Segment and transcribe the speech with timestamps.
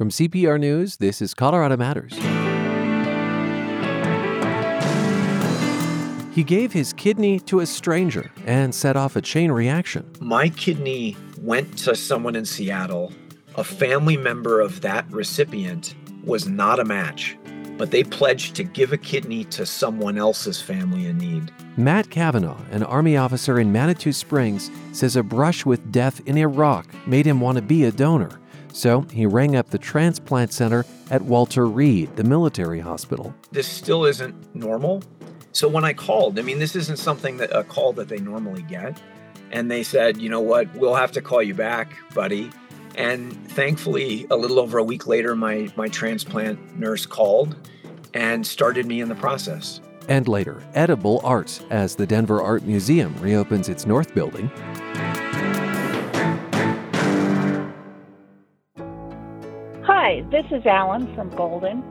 [0.00, 2.14] From CPR News, this is Colorado Matters.
[6.34, 10.10] He gave his kidney to a stranger and set off a chain reaction.
[10.18, 13.12] My kidney went to someone in Seattle.
[13.56, 15.94] A family member of that recipient
[16.24, 17.36] was not a match,
[17.76, 21.52] but they pledged to give a kidney to someone else's family in need.
[21.76, 26.86] Matt Cavanaugh, an Army officer in Manitou Springs, says a brush with death in Iraq
[27.06, 28.40] made him want to be a donor.
[28.72, 33.34] So he rang up the transplant center at Walter Reed, the military hospital.
[33.50, 35.02] This still isn't normal.
[35.52, 38.62] So when I called, I mean, this isn't something that a call that they normally
[38.62, 39.00] get.
[39.50, 42.50] And they said, you know what, we'll have to call you back, buddy.
[42.94, 47.56] And thankfully, a little over a week later, my, my transplant nurse called
[48.14, 49.80] and started me in the process.
[50.08, 54.50] And later, edible arts as the Denver Art Museum reopens its North Building.
[60.20, 61.82] Hi, this is Alan from Golden.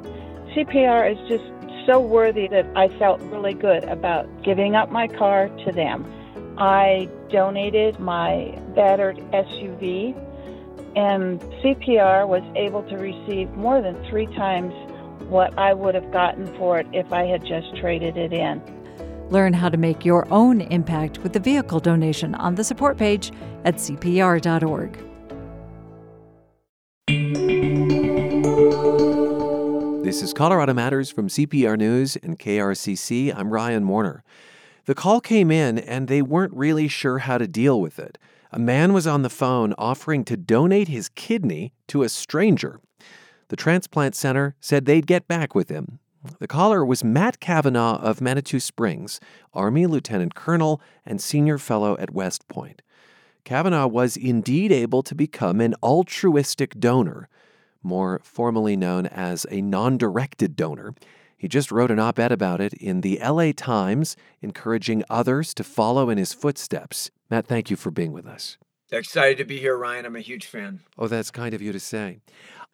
[0.54, 1.44] CPR is just
[1.88, 6.06] so worthy that I felt really good about giving up my car to them.
[6.60, 10.16] I donated my battered SUV,
[10.96, 14.74] and CPR was able to receive more than three times
[15.28, 18.62] what I would have gotten for it if I had just traded it in.
[19.30, 23.32] Learn how to make your own impact with the vehicle donation on the support page
[23.66, 25.09] at CPR.org.
[30.10, 33.32] This is Colorado Matters from CPR News and KRCC.
[33.32, 34.24] I'm Ryan Warner.
[34.86, 38.18] The call came in and they weren't really sure how to deal with it.
[38.52, 42.82] A man was on the phone offering to donate his kidney to a stranger.
[43.50, 46.00] The transplant center said they'd get back with him.
[46.40, 49.20] The caller was Matt Cavanaugh of Manitou Springs,
[49.54, 52.82] Army Lieutenant Colonel and Senior Fellow at West Point.
[53.44, 57.30] Cavanaugh was indeed able to become an altruistic donor
[57.84, 60.94] more formally known as a non directed donor.
[61.38, 65.64] He just wrote an op ed about it in the LA Times, encouraging others to
[65.64, 67.12] follow in his footsteps.
[67.30, 68.58] Matt, thank you for being with us.
[68.92, 70.06] Excited to be here, Ryan.
[70.06, 70.82] I'm a huge fan.
[70.98, 72.20] Oh, that's kind of you to say.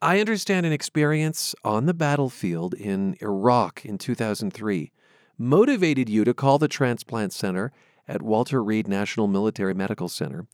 [0.01, 4.91] I understand an experience on the battlefield in Iraq in 2003
[5.37, 7.71] motivated you to call the transplant center
[8.07, 10.47] at Walter Reed National Military Medical Center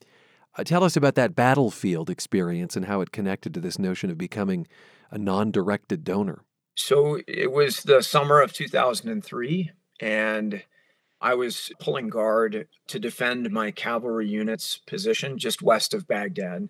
[0.58, 4.18] uh, tell us about that battlefield experience and how it connected to this notion of
[4.18, 4.68] becoming
[5.10, 6.44] a non directed donor.
[6.76, 10.64] So it was the summer of 2003, and
[11.20, 16.70] I was pulling guard to defend my cavalry unit's position just west of Baghdad.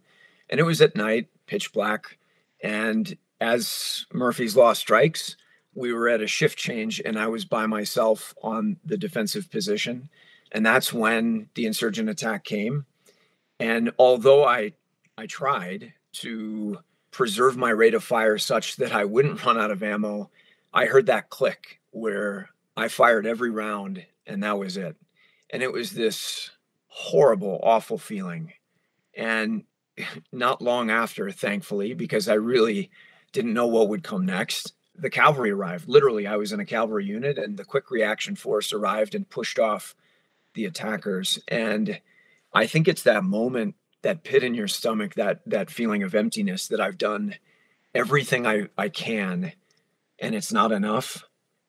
[0.50, 2.18] And it was at night, pitch black.
[2.62, 5.38] And as Murphy's Law strikes,
[5.74, 10.09] we were at a shift change, and I was by myself on the defensive position.
[10.52, 12.86] And that's when the insurgent attack came.
[13.61, 14.73] And although I
[15.17, 16.79] I tried to
[17.11, 20.29] preserve my rate of fire such that I wouldn't run out of ammo,
[20.73, 24.95] I heard that click where I fired every round and that was it.
[25.50, 26.51] And it was this
[26.88, 28.53] horrible, awful feeling.
[29.13, 29.66] And
[30.31, 32.89] not long after, thankfully, because I really
[33.33, 35.88] didn't know what would come next, the cavalry arrived.
[35.88, 39.57] Literally, I was in a cavalry unit, and the quick reaction force arrived and pushed
[39.57, 39.95] off
[40.53, 41.39] the attackers.
[41.47, 42.01] And
[42.53, 46.67] I think it's that moment, that pit in your stomach, that that feeling of emptiness
[46.67, 47.35] that I've done
[47.94, 49.53] everything I, I can
[50.22, 51.25] and it's not enough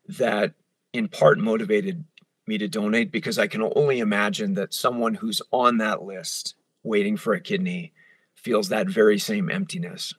[0.06, 0.52] that
[0.92, 2.04] in part motivated
[2.46, 7.16] me to donate because I can only imagine that someone who's on that list waiting
[7.16, 7.92] for a kidney
[8.34, 10.12] feels that very same emptiness.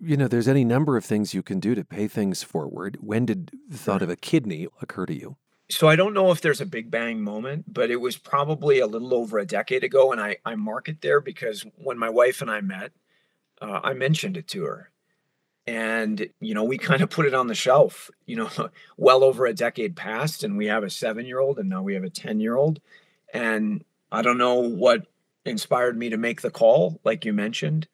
[0.00, 2.98] You know, there's any number of things you can do to pay things forward.
[3.00, 5.36] When did the thought of a kidney occur to you?
[5.68, 8.86] So I don't know if there's a big bang moment, but it was probably a
[8.86, 10.12] little over a decade ago.
[10.12, 12.92] And I, I mark it there because when my wife and I met,
[13.60, 14.90] uh, I mentioned it to her.
[15.66, 18.10] And, you know, we kind of put it on the shelf.
[18.26, 18.50] You know,
[18.96, 21.94] well over a decade passed, and we have a seven year old, and now we
[21.94, 22.80] have a 10 year old.
[23.34, 25.06] And I don't know what
[25.44, 27.88] inspired me to make the call, like you mentioned.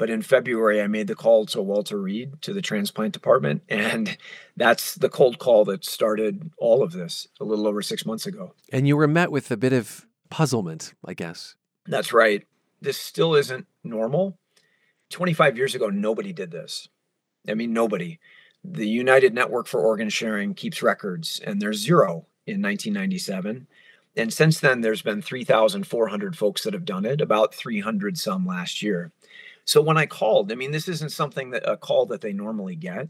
[0.00, 3.60] But in February, I made the call to Walter Reed to the transplant department.
[3.68, 4.16] And
[4.56, 8.54] that's the cold call that started all of this a little over six months ago.
[8.72, 11.54] And you were met with a bit of puzzlement, I guess.
[11.86, 12.46] That's right.
[12.80, 14.38] This still isn't normal.
[15.10, 16.88] 25 years ago, nobody did this.
[17.46, 18.18] I mean, nobody.
[18.64, 23.66] The United Network for Organ Sharing keeps records, and there's zero in 1997.
[24.16, 28.80] And since then, there's been 3,400 folks that have done it, about 300 some last
[28.80, 29.12] year.
[29.70, 32.74] So when I called, I mean, this isn't something that a call that they normally
[32.74, 33.08] get.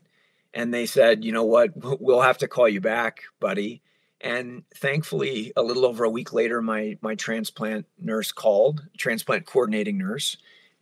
[0.52, 3.80] And they said, you know what, we'll have to call you back, buddy.
[4.20, 9.96] And thankfully, a little over a week later, my my transplant nurse called, transplant coordinating
[9.96, 10.36] nurse,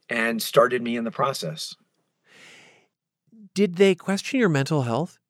[0.09, 1.77] and started me in the process.
[3.55, 5.21] Did they question your mental health?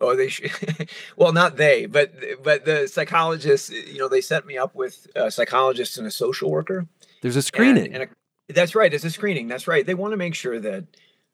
[0.00, 0.88] Oh, they should.
[1.18, 3.68] well, not they, but but the psychologists.
[3.68, 6.86] You know, they set me up with a psychologist and a social worker.
[7.20, 7.92] There's a screening.
[7.92, 8.08] And, and a,
[8.48, 8.92] that's right.
[8.92, 9.48] It's a screening.
[9.48, 9.84] That's right.
[9.86, 10.84] They want to make sure that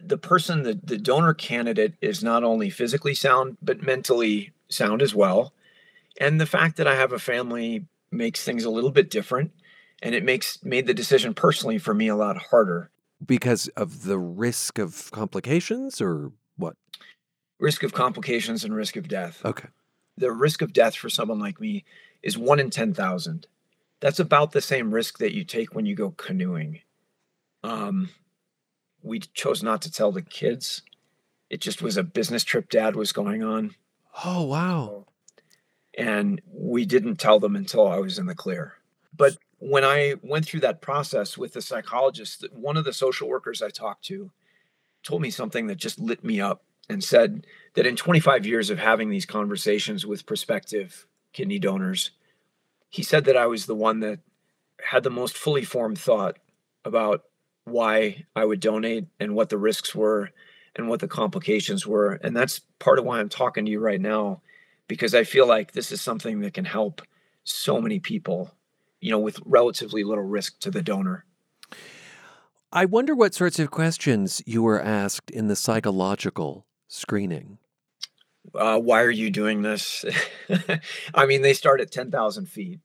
[0.00, 5.14] the person, the, the donor candidate, is not only physically sound but mentally sound as
[5.14, 5.52] well.
[6.20, 9.52] And the fact that I have a family makes things a little bit different,
[10.02, 12.90] and it makes made the decision personally for me a lot harder
[13.24, 16.76] because of the risk of complications, or what?
[17.62, 19.40] risk of complications and risk of death.
[19.44, 19.68] Okay.
[20.18, 21.84] The risk of death for someone like me
[22.22, 23.46] is one in 10,000.
[24.00, 26.80] That's about the same risk that you take when you go canoeing.
[27.62, 28.10] Um,
[29.02, 30.82] we chose not to tell the kids.
[31.50, 33.74] It just was a business trip dad was going on.
[34.24, 35.06] Oh, wow.
[35.96, 38.74] And we didn't tell them until I was in the clear.
[39.14, 43.62] But when I went through that process with the psychologist, one of the social workers
[43.62, 44.30] I talked to
[45.02, 48.78] told me something that just lit me up and said that in 25 years of
[48.78, 52.10] having these conversations with prospective kidney donors,
[52.88, 54.20] he said that I was the one that
[54.82, 56.38] had the most fully formed thought
[56.84, 57.24] about
[57.64, 60.30] why I would donate and what the risks were
[60.74, 62.14] and what the complications were.
[62.14, 64.42] And that's part of why I'm talking to you right now,
[64.88, 67.02] because I feel like this is something that can help
[67.44, 68.50] so many people,
[69.00, 71.24] you know, with relatively little risk to the donor.
[72.72, 77.58] I wonder what sorts of questions you were asked in the psychological screening?
[78.54, 80.04] Uh, why are you doing this?
[81.14, 82.80] I mean, they start at 10,000 feet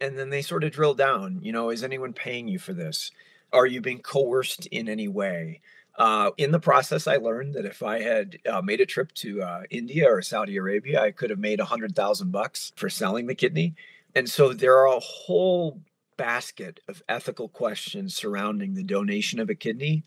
[0.00, 1.40] and then they sort of drill down.
[1.42, 3.10] You know, is anyone paying you for this?
[3.56, 5.60] Are you being coerced in any way?
[5.98, 9.42] Uh, in the process, I learned that if I had uh, made a trip to
[9.42, 13.26] uh, India or Saudi Arabia, I could have made a hundred thousand bucks for selling
[13.26, 13.74] the kidney.
[14.14, 15.80] And so there are a whole
[16.16, 20.04] basket of ethical questions surrounding the donation of a kidney.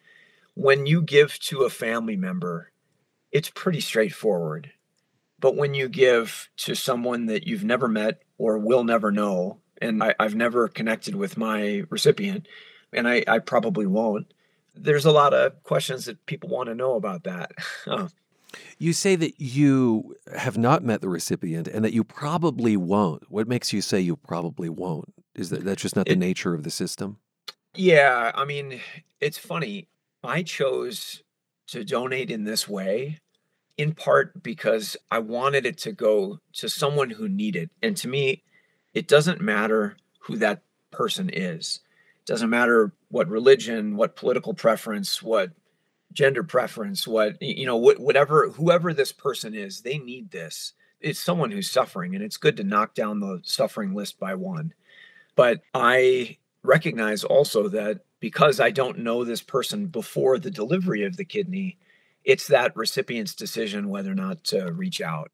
[0.54, 2.72] When you give to a family member
[3.32, 4.72] it's pretty straightforward.
[5.40, 10.04] But when you give to someone that you've never met or will never know, and
[10.04, 12.48] I, have never connected with my recipient,
[12.94, 14.34] and I, I, probably won't,
[14.76, 17.52] there's a lot of questions that people want to know about that.
[17.88, 18.10] Um,
[18.80, 23.30] you say that you have not met the recipient and that you probably won't.
[23.30, 25.14] What makes you say you probably won't?
[25.36, 27.18] Is that that's just not the it, nature of the system?
[27.76, 28.80] Yeah, I mean,
[29.22, 29.88] it's funny.
[30.24, 31.22] I chose
[31.68, 33.20] to donate in this way
[33.78, 37.70] in part because I wanted it to go to someone who needed.
[37.82, 38.44] And to me,
[38.94, 41.80] it doesn't matter who that person is.
[42.30, 45.50] Doesn't matter what religion, what political preference, what
[46.14, 50.74] gender preference, what you know, whatever whoever this person is, they need this.
[51.02, 54.76] It's someone who's suffering and it's good to knock down the suffering list by one.
[55.36, 61.18] But I recognize also that because I don't know this person before the delivery of
[61.18, 61.80] the kidney,
[62.24, 65.32] it's that recipient's decision whether or not to reach out.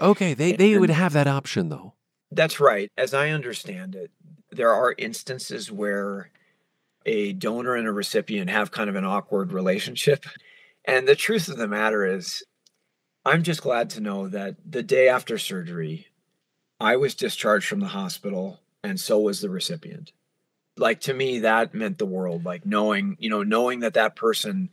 [0.00, 1.94] Okay, they, they and, would have that option though.
[2.30, 2.92] That's right.
[2.96, 4.12] As I understand it,
[4.52, 6.30] there are instances where
[7.06, 10.26] a donor and a recipient have kind of an awkward relationship.
[10.84, 12.44] And the truth of the matter is,
[13.24, 16.08] I'm just glad to know that the day after surgery,
[16.78, 20.12] I was discharged from the hospital, and so was the recipient.
[20.76, 22.44] Like to me that meant the world.
[22.44, 24.68] Like knowing you know knowing that that person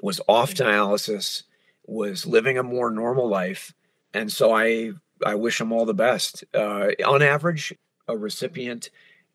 [0.00, 1.42] was off dialysis
[1.84, 3.72] was living a more normal life
[4.14, 4.92] and so i
[5.24, 6.44] i wish them all the best.
[6.54, 7.74] Uh, on average
[8.06, 8.90] a recipient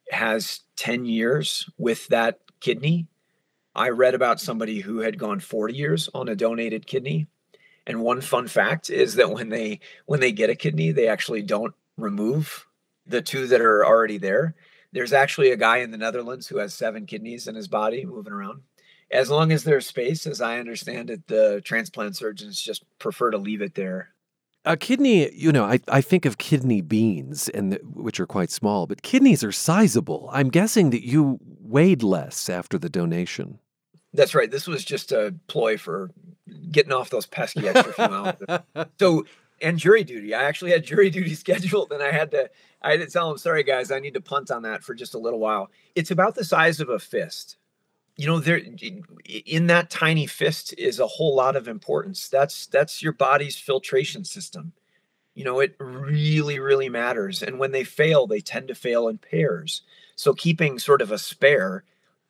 [0.10, 3.05] has 10 years with that kidney
[3.75, 7.27] i read about somebody who had gone 40 years on a donated kidney
[7.86, 11.41] and one fun fact is that when they when they get a kidney they actually
[11.41, 12.65] don't remove
[13.05, 14.55] the two that are already there
[14.93, 18.32] there's actually a guy in the Netherlands who has seven kidneys in his body moving
[18.32, 18.62] around.
[19.12, 23.38] As long as there's space, as I understand it, the transplant surgeons just prefer to
[23.38, 24.12] leave it there.
[24.65, 28.50] A kidney, you know, I, I think of kidney beans, and the, which are quite
[28.50, 30.29] small, but kidneys are sizable.
[30.32, 33.60] I'm guessing that you weighed less after the donation.
[34.13, 34.50] That's right.
[34.50, 36.12] This was just a ploy for
[36.72, 38.48] getting off those pesky extra few ounces.
[39.00, 39.25] So
[39.63, 40.36] and jury duty.
[40.36, 42.50] I actually had jury duty scheduled, and I had to
[42.82, 45.15] I had to tell them, sorry guys, I need to punt on that for just
[45.15, 45.72] a little while.
[45.96, 47.58] It's about the size of a fist.
[48.15, 48.62] You know, there
[49.46, 52.27] in that tiny fist is a whole lot of importance.
[52.27, 54.74] That's that's your body's filtration system.
[55.34, 57.41] You know, it really, really matters.
[57.41, 59.82] And when they fail, they tend to fail in pairs.
[60.15, 61.84] So keeping sort of a spare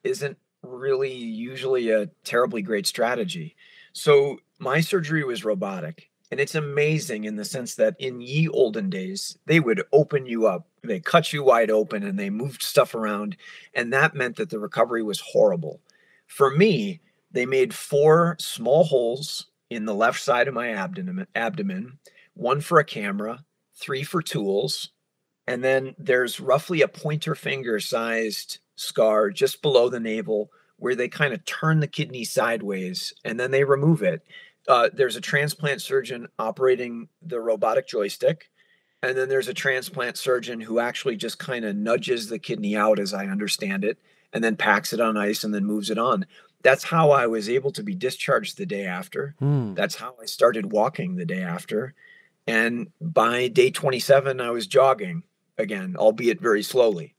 [0.05, 3.55] isn't really usually a terribly great strategy.
[3.91, 8.89] So my surgery was robotic and it's amazing in the sense that in ye olden
[8.89, 12.95] days, they would open you up, they cut you wide open, and they moved stuff
[12.95, 13.37] around.
[13.73, 15.81] And that meant that the recovery was horrible.
[16.27, 21.97] For me, they made four small holes in the left side of my abdomen, abdomen,
[22.35, 23.43] one for a camera,
[23.75, 24.89] three for tools,
[25.47, 31.07] and then there's roughly a pointer finger sized scar just below the navel where they
[31.07, 34.21] kind of turn the kidney sideways and then they remove it.
[34.67, 38.49] Uh, there's a transplant surgeon operating the robotic joystick.
[39.03, 42.99] And then there's a transplant surgeon who actually just kind of nudges the kidney out,
[42.99, 43.97] as I understand it,
[44.31, 46.25] and then packs it on ice and then moves it on.
[46.61, 49.35] That's how I was able to be discharged the day after.
[49.39, 49.73] Hmm.
[49.73, 51.93] That's how I started walking the day after.
[52.47, 55.23] And by day 27, I was jogging
[55.57, 57.13] again, albeit very slowly.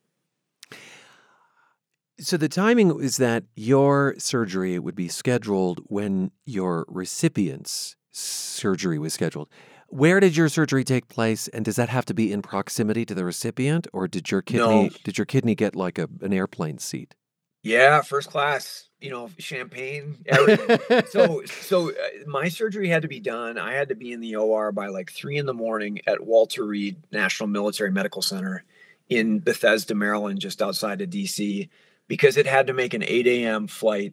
[2.19, 9.13] So the timing is that your surgery would be scheduled when your recipient's surgery was
[9.13, 9.51] scheduled.
[9.95, 13.15] Where did your surgery take place, and does that have to be in proximity to
[13.15, 14.91] the recipient, or did your kidney No.
[15.05, 17.15] did your kidney get like a, an airplane seat?
[17.63, 20.81] Yeah, first class, you know, champagne, everything.
[21.11, 21.95] so so uh,
[22.27, 23.57] my surgery had to be done.
[23.57, 26.65] I had to be in the OR by like three in the morning at Walter
[26.67, 28.65] Reed National Military Medical Center
[29.09, 31.69] in Bethesda, Maryland, just outside of DC,
[32.09, 33.69] because it had to make an 8 a.m.
[33.69, 34.13] flight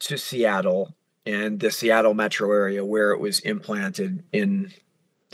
[0.00, 4.70] to Seattle and the Seattle metro area where it was implanted in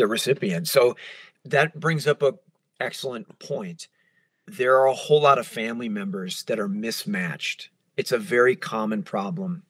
[0.00, 0.66] the recipient.
[0.66, 0.96] So
[1.44, 2.34] that brings up a
[2.80, 3.86] excellent point.
[4.46, 7.68] There are a whole lot of family members that are mismatched.
[7.96, 9.62] It's a very common problem.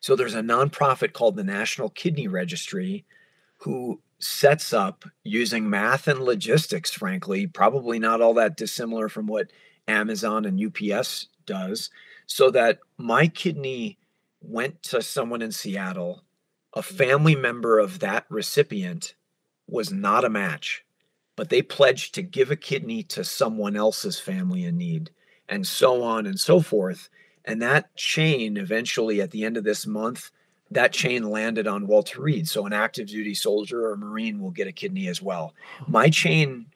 [0.00, 3.04] So there's a nonprofit called the National Kidney Registry
[3.58, 9.50] who sets up using math and logistics, frankly, probably not all that dissimilar from what
[9.88, 11.90] Amazon and UPS does,
[12.26, 13.98] so that my kidney
[14.40, 16.22] went to someone in Seattle.
[16.74, 19.14] A family member of that recipient
[19.68, 20.84] was not a match,
[21.36, 25.10] but they pledged to give a kidney to someone else's family in need,
[25.48, 27.08] and so on and so forth.
[27.44, 30.30] And that chain eventually, at the end of this month,
[30.70, 32.48] that chain landed on Walter Reed.
[32.48, 35.54] So an active duty soldier or Marine will get a kidney as well.
[35.86, 36.66] My chain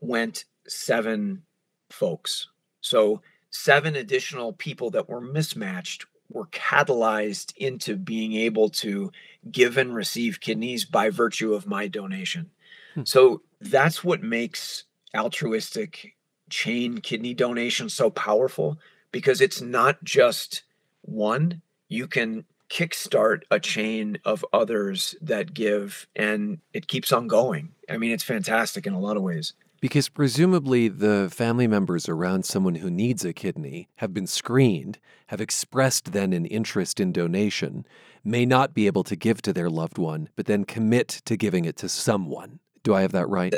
[0.00, 1.42] went seven
[1.90, 2.48] folks.
[2.80, 9.10] So seven additional people that were mismatched were catalyzed into being able to
[9.52, 12.50] give and receive kidneys by virtue of my donation.
[12.94, 13.04] Hmm.
[13.04, 14.84] So that's what makes
[15.16, 16.14] altruistic
[16.50, 18.78] chain kidney donation so powerful
[19.12, 20.62] because it's not just
[21.02, 27.70] one, you can kickstart a chain of others that give and it keeps on going.
[27.88, 29.54] I mean, it's fantastic in a lot of ways.
[29.80, 35.40] Because presumably the family members around someone who needs a kidney have been screened, have
[35.40, 37.86] expressed then an interest in donation,
[38.24, 41.64] may not be able to give to their loved one, but then commit to giving
[41.64, 42.58] it to someone.
[42.82, 43.54] Do I have that right?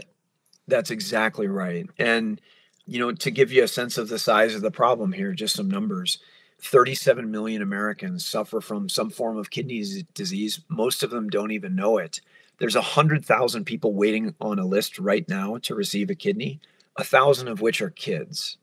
[0.69, 1.89] That's exactly right.
[1.99, 2.41] And,
[2.87, 5.57] you know, to give you a sense of the size of the problem here, just
[5.57, 6.19] some numbers
[6.63, 9.83] 37 million Americans suffer from some form of kidney
[10.15, 10.61] disease.
[10.69, 12.21] Most of them don't even know it.
[12.61, 16.61] There's 100,000 people waiting on a list right now to receive a kidney,
[16.97, 18.59] a thousand of which are kids.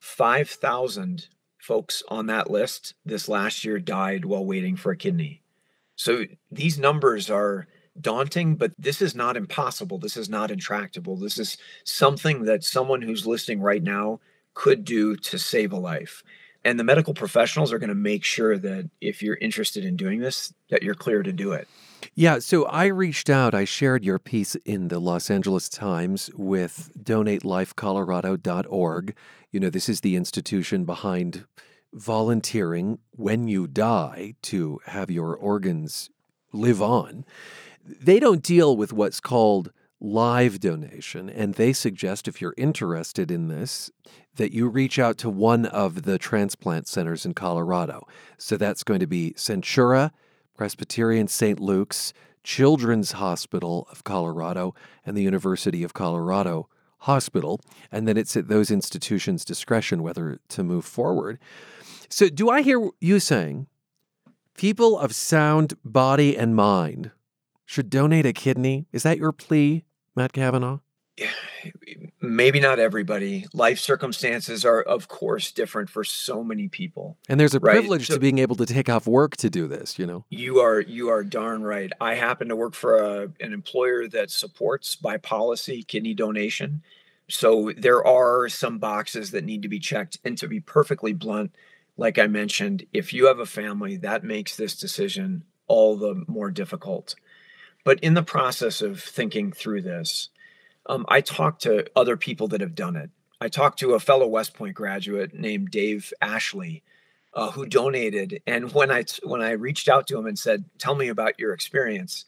[0.00, 5.40] 5,000 folks on that list this last year died while waiting for a kidney.
[5.94, 7.68] So these numbers are
[8.00, 9.98] daunting, but this is not impossible.
[9.98, 11.16] This is not intractable.
[11.16, 14.18] This is something that someone who's listening right now
[14.54, 16.24] could do to save a life.
[16.64, 20.18] And the medical professionals are going to make sure that if you're interested in doing
[20.18, 21.68] this, that you're clear to do it.
[22.14, 23.54] Yeah, so I reached out.
[23.54, 29.14] I shared your piece in the Los Angeles Times with donatelifecolorado.org.
[29.50, 31.44] You know, this is the institution behind
[31.92, 36.10] volunteering when you die to have your organs
[36.52, 37.24] live on.
[37.84, 43.46] They don't deal with what's called live donation, and they suggest if you're interested in
[43.48, 43.90] this,
[44.36, 48.06] that you reach out to one of the transplant centers in Colorado.
[48.36, 50.10] So that's going to be Centura,
[50.56, 51.58] Presbyterian St.
[51.60, 52.12] Luke's,
[52.44, 56.68] Children's Hospital of Colorado, and the University of Colorado
[56.98, 57.60] Hospital.
[57.90, 61.38] And then it's at those institutions' discretion whether to move forward.
[62.08, 63.68] So, do I hear you saying
[64.56, 67.10] people of sound body and mind
[67.64, 68.86] should donate a kidney?
[68.92, 70.80] Is that your plea, Matt Cavanaugh?
[72.20, 73.46] Maybe not everybody.
[73.52, 77.18] Life circumstances are, of course, different for so many people.
[77.28, 79.66] And there's a Right, privilege so- to being able to take off work to do
[79.66, 80.24] this, you know?
[80.30, 81.92] You are you are darn right.
[82.00, 86.82] I happen to work for a, an employer that supports by policy kidney donation.
[87.28, 90.18] So there are some boxes that need to be checked.
[90.24, 91.54] And to be perfectly blunt,
[91.96, 96.50] like I mentioned, if you have a family, that makes this decision all the more
[96.50, 97.14] difficult.
[97.84, 100.28] But in the process of thinking through this,
[100.86, 103.10] um, I talked to other people that have done it.
[103.40, 106.82] I talked to a fellow West Point graduate named Dave Ashley,
[107.34, 108.40] uh, who donated.
[108.46, 111.52] And when I when I reached out to him and said, "Tell me about your
[111.52, 112.24] experience,"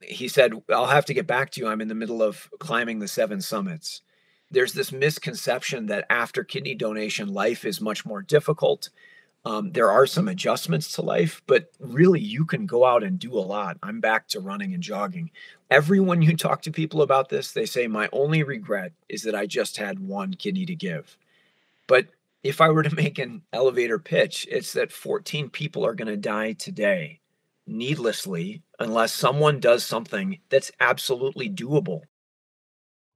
[0.00, 1.68] he said, "I'll have to get back to you.
[1.68, 4.02] I'm in the middle of climbing the seven summits."
[4.50, 8.88] There's this misconception that after kidney donation, life is much more difficult.
[9.48, 13.32] Um, there are some adjustments to life, but really you can go out and do
[13.32, 13.78] a lot.
[13.82, 15.30] I'm back to running and jogging.
[15.70, 19.46] Everyone you talk to people about this, they say, My only regret is that I
[19.46, 21.16] just had one kidney to give.
[21.86, 22.08] But
[22.42, 26.18] if I were to make an elevator pitch, it's that 14 people are going to
[26.18, 27.20] die today
[27.66, 32.02] needlessly unless someone does something that's absolutely doable.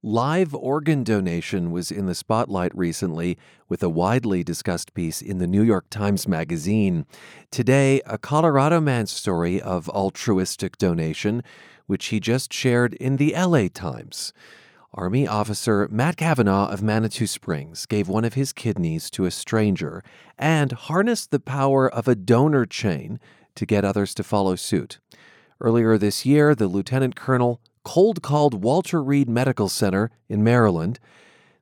[0.05, 3.37] Live organ donation was in the spotlight recently
[3.69, 7.05] with a widely discussed piece in the New York Times Magazine.
[7.51, 11.41] Today, a Colorado man's story of altruistic donation,
[11.85, 14.33] which he just shared in the LA Times.
[14.93, 20.03] Army officer Matt Cavanaugh of Manitou Springs gave one of his kidneys to a stranger
[20.37, 23.21] and harnessed the power of a donor chain
[23.55, 24.99] to get others to follow suit.
[25.61, 30.99] Earlier this year, the lieutenant colonel cold called Walter Reed Medical Center in Maryland.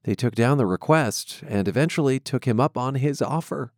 [0.04, 3.72] They took down the request and eventually took him up on his offer.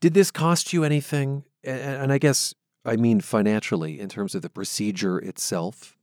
[0.00, 1.44] Did this cost you anything?
[1.64, 5.96] And I guess I mean financially in terms of the procedure itself?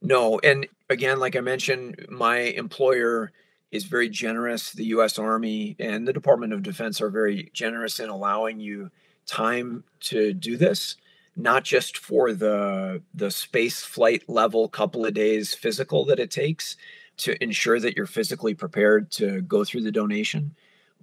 [0.00, 0.38] No.
[0.40, 3.32] And again, like I mentioned, my employer
[3.70, 4.72] is very generous.
[4.72, 5.18] The U.S.
[5.18, 8.90] Army and the Department of Defense are very generous in allowing you
[9.26, 10.96] time to do this
[11.38, 16.76] not just for the the space flight level couple of days physical that it takes
[17.16, 20.54] to ensure that you're physically prepared to go through the donation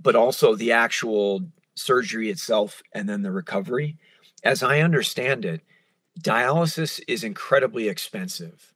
[0.01, 1.42] but also the actual
[1.75, 3.98] surgery itself and then the recovery.
[4.44, 5.62] As i understand it
[6.20, 8.74] dialysis is incredibly expensive.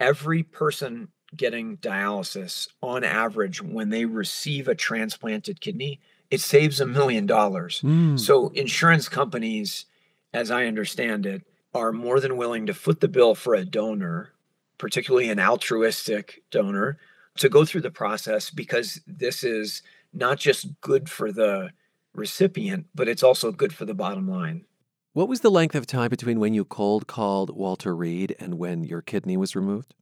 [0.00, 6.86] Every person getting dialysis on average when they receive a transplanted kidney it saves a
[6.86, 7.80] million dollars.
[7.82, 8.18] Mm.
[8.18, 9.86] so insurance companies
[10.34, 14.32] as I understand it, are more than willing to foot the bill for a donor,
[14.78, 16.98] particularly an altruistic donor,
[17.38, 21.70] to go through the process because this is not just good for the
[22.14, 24.64] recipient, but it's also good for the bottom line.
[25.12, 28.84] What was the length of time between when you cold called Walter Reed and when
[28.84, 29.94] your kidney was removed?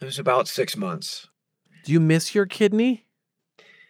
[0.00, 1.28] It was about six months.
[1.84, 3.06] Do you miss your kidney?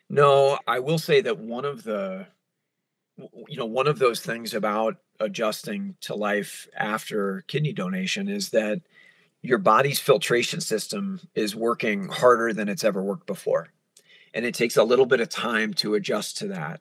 [0.09, 2.26] No, I will say that one of the
[3.48, 8.81] you know one of those things about adjusting to life after kidney donation is that
[9.42, 13.68] your body's filtration system is working harder than it's ever worked before.
[14.35, 16.81] And it takes a little bit of time to adjust to that.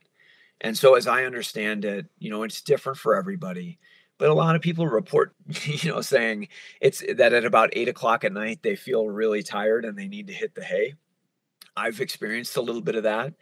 [0.59, 3.77] And so as i understand it you know it's different for everybody
[4.17, 6.47] but a lot of people report you know saying
[6.81, 10.27] it's that at about eight o'clock at night they feel really tired and they need
[10.27, 10.95] to hit the hay.
[11.75, 13.35] I've experienced a little bit of that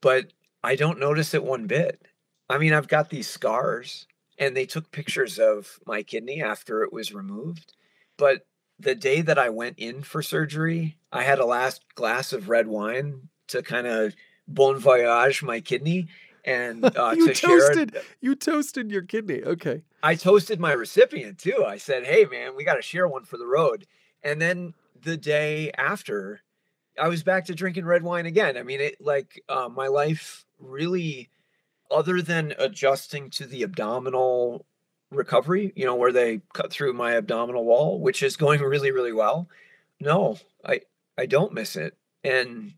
[0.00, 2.00] but i don't notice it one bit.
[2.48, 4.06] I mean, I've got these scars,
[4.38, 7.74] and they took pictures of my kidney after it was removed.
[8.16, 8.46] But
[8.78, 12.66] the day that I went in for surgery, I had a last glass of red
[12.66, 14.14] wine to kind of
[14.48, 16.08] bon voyage my kidney
[16.44, 17.58] and uh, you to share.
[17.58, 17.96] toasted.
[18.20, 19.42] You toasted your kidney.
[19.42, 19.82] Okay.
[20.02, 21.64] I toasted my recipient too.
[21.66, 23.86] I said, "Hey, man, we got to share one for the road."
[24.22, 26.40] And then the day after,
[26.98, 28.56] I was back to drinking red wine again.
[28.56, 31.30] I mean, it like uh, my life really
[31.90, 34.66] other than adjusting to the abdominal
[35.10, 39.12] recovery, you know, where they cut through my abdominal wall, which is going really, really
[39.12, 39.48] well.
[40.00, 40.82] No, I
[41.16, 41.96] I don't miss it.
[42.22, 42.74] And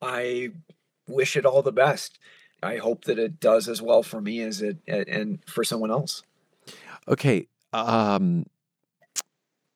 [0.00, 0.50] I
[1.08, 2.18] wish it all the best.
[2.62, 6.22] I hope that it does as well for me as it and for someone else.
[7.08, 7.48] Okay.
[7.72, 8.44] Um,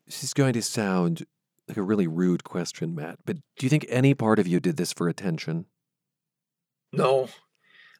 [0.07, 1.25] this is going to sound
[1.66, 4.77] like a really rude question, Matt, but do you think any part of you did
[4.77, 5.64] this for attention?
[6.92, 7.29] No,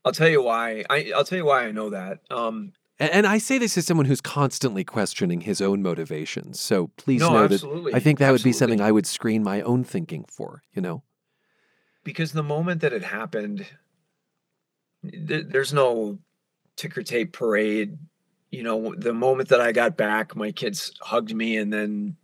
[0.05, 0.85] I'll tell you why.
[0.91, 2.21] I, I'll tell you why I know that.
[2.31, 6.61] Um, And, and I say this as someone who's constantly questioning his own motivations.
[6.61, 7.93] So please No, know absolutely.
[7.93, 10.83] that I think that would be something I would screen my own thinking for, you
[10.83, 11.03] know?
[12.05, 13.67] because the moment that it happened,
[15.03, 16.19] th- there's no
[16.77, 17.97] ticker tape parade.
[18.51, 22.17] You know, the moment that I got back, my kids hugged me, and then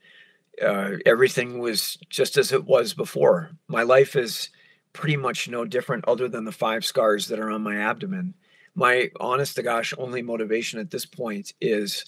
[0.63, 3.51] uh, everything was just as it was before.
[3.69, 4.51] My life is
[4.93, 8.35] pretty much no different, other than the five scars that are on my abdomen.
[8.75, 12.05] My honest to gosh, only motivation at this point is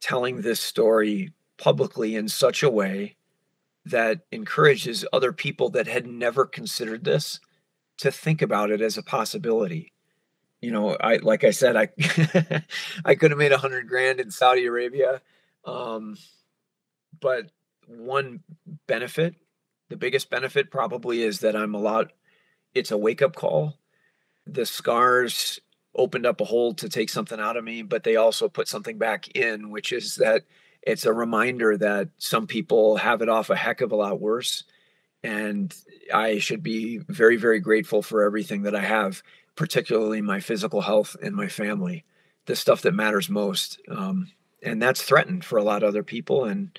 [0.00, 3.16] telling this story publicly in such a way
[3.84, 7.40] that encourages other people that had never considered this
[7.98, 9.92] to think about it as a possibility.
[10.60, 11.88] You know, I like I said, I
[13.04, 15.20] I could have made a hundred grand in Saudi Arabia,
[15.64, 16.16] um,
[17.20, 17.50] but
[17.86, 18.40] one
[18.86, 19.34] benefit,
[19.88, 22.12] the biggest benefit probably is that I'm a lot.
[22.74, 23.78] It's a wake up call.
[24.46, 25.60] The scars
[25.94, 28.98] opened up a hole to take something out of me, but they also put something
[28.98, 30.44] back in, which is that
[30.82, 34.64] it's a reminder that some people have it off a heck of a lot worse.
[35.22, 35.74] And
[36.14, 39.22] I should be very, very grateful for everything that I have,
[39.56, 42.04] particularly my physical health and my family,
[42.46, 43.80] the stuff that matters most.
[43.88, 44.30] Um,
[44.62, 46.44] and that's threatened for a lot of other people.
[46.44, 46.78] And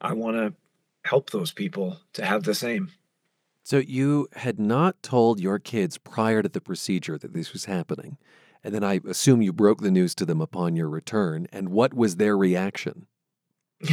[0.00, 0.52] I want to
[1.06, 2.90] help those people to have the same.
[3.62, 8.16] So you had not told your kids prior to the procedure that this was happening.
[8.62, 11.46] And then I assume you broke the news to them upon your return.
[11.52, 13.06] And what was their reaction?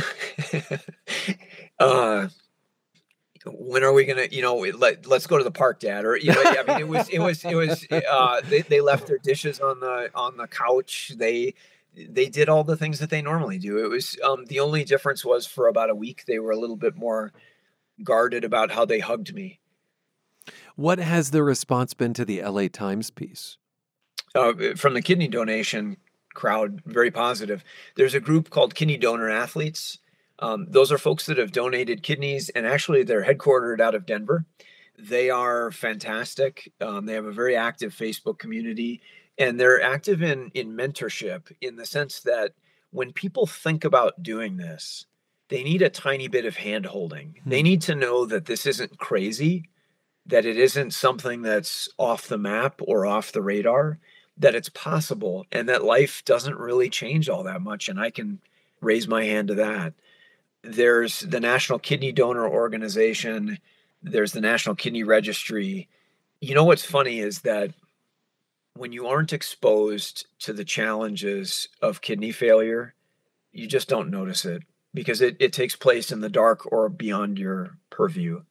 [1.80, 2.28] uh,
[3.46, 6.06] when are we gonna, you know, let let's go to the park, Dad?
[6.06, 7.86] Or you know, I mean, it was it was it was.
[7.92, 11.14] Uh, they they left their dishes on the on the couch.
[11.18, 11.56] They
[11.96, 13.84] they did all the things that they normally do.
[13.84, 16.76] It was um, the only difference was for about a week they were a little
[16.76, 17.32] bit more
[18.04, 19.60] guarded about how they hugged me.
[20.76, 23.58] What has the response been to the LA Times piece?
[24.36, 25.98] Uh, from the kidney donation
[26.34, 27.64] crowd, very positive.
[27.96, 30.00] There's a group called Kidney Donor Athletes.
[30.40, 34.46] Um, those are folks that have donated kidneys, and actually, they're headquartered out of Denver.
[34.98, 36.72] They are fantastic.
[36.82, 39.02] Um, they have a very active Facebook community,
[39.38, 42.54] and they're active in in mentorship in the sense that
[42.92, 45.06] when people think about doing this,
[45.50, 47.36] they need a tiny bit of hand holding.
[47.44, 47.50] Hmm.
[47.50, 49.70] They need to know that this isn't crazy
[50.26, 54.00] that it isn't something that's off the map or off the radar,
[54.38, 57.90] that it's possible and that life doesn't really change all that much.
[57.90, 58.40] And I can
[58.82, 59.94] raise my hand to that.
[60.64, 63.60] There's the National Kidney Donor Organization,
[64.02, 65.88] there's the National Kidney Registry.
[66.42, 67.72] You know what's funny is that
[68.76, 72.96] when you aren't exposed to the challenges of kidney failure,
[73.52, 77.38] you just don't notice it because it, it takes place in the dark or beyond
[77.38, 78.42] your purview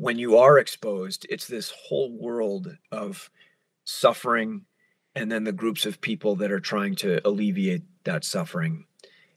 [0.00, 3.30] when you are exposed, it's this whole world of
[3.84, 4.62] suffering
[5.14, 8.86] and then the groups of people that are trying to alleviate that suffering.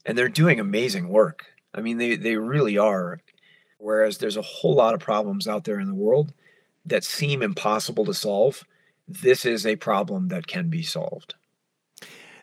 [0.06, 1.44] And they're doing amazing work.
[1.74, 3.20] I mean, they, they really are.
[3.76, 6.32] Whereas there's a whole lot of problems out there in the world
[6.86, 8.64] that seem impossible to solve,
[9.06, 11.34] this is a problem that can be solved.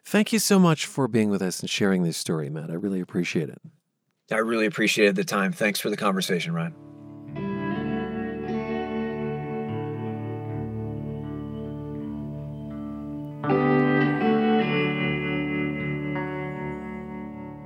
[0.04, 2.70] Thank you so much for being with us and sharing this story, Matt.
[2.70, 3.62] I really appreciate it.
[4.32, 5.52] I really appreciated the time.
[5.52, 6.74] Thanks for the conversation, Ryan.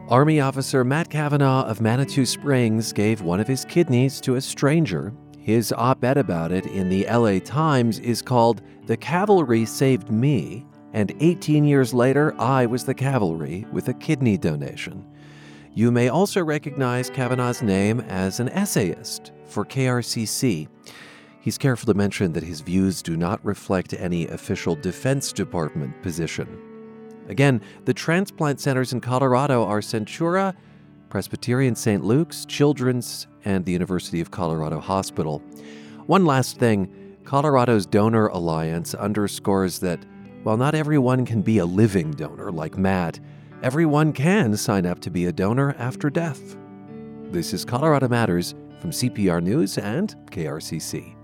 [0.08, 5.12] Army officer Matt Cavanaugh of Manitou Springs gave one of his kidneys to a stranger.
[5.46, 10.66] His op ed about it in the LA Times is called The Cavalry Saved Me,
[10.92, 15.06] and 18 years later, I was the cavalry with a kidney donation.
[15.76, 20.68] You may also recognize Cavanaugh's name as an essayist for KRCC.
[21.42, 26.60] He's careful to mention that his views do not reflect any official Defense Department position.
[27.30, 30.56] Again, the transplant centers in Colorado are Centura,
[31.10, 32.04] Presbyterian St.
[32.04, 35.42] Luke's, Children's, and the University of Colorado Hospital.
[36.08, 36.92] One last thing
[37.24, 40.00] Colorado's Donor Alliance underscores that
[40.44, 43.20] while not everyone can be a living donor like Matt,
[43.64, 46.56] everyone can sign up to be a donor after death.
[47.32, 51.15] This is Colorado Matters from CPR News and KRCC.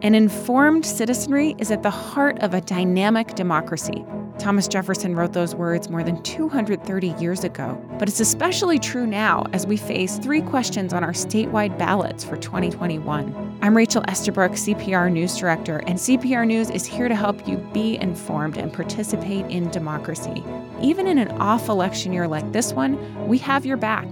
[0.00, 4.04] An informed citizenry is at the heart of a dynamic democracy.
[4.38, 9.44] Thomas Jefferson wrote those words more than 230 years ago, but it's especially true now
[9.52, 13.58] as we face three questions on our statewide ballots for 2021.
[13.60, 17.96] I'm Rachel Estabrook, CPR News Director, and CPR News is here to help you be
[17.96, 20.44] informed and participate in democracy.
[20.80, 24.08] Even in an off election year like this one, we have your back.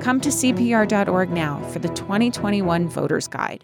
[0.00, 3.62] Come to CPR.org now for the 2021 Voters Guide.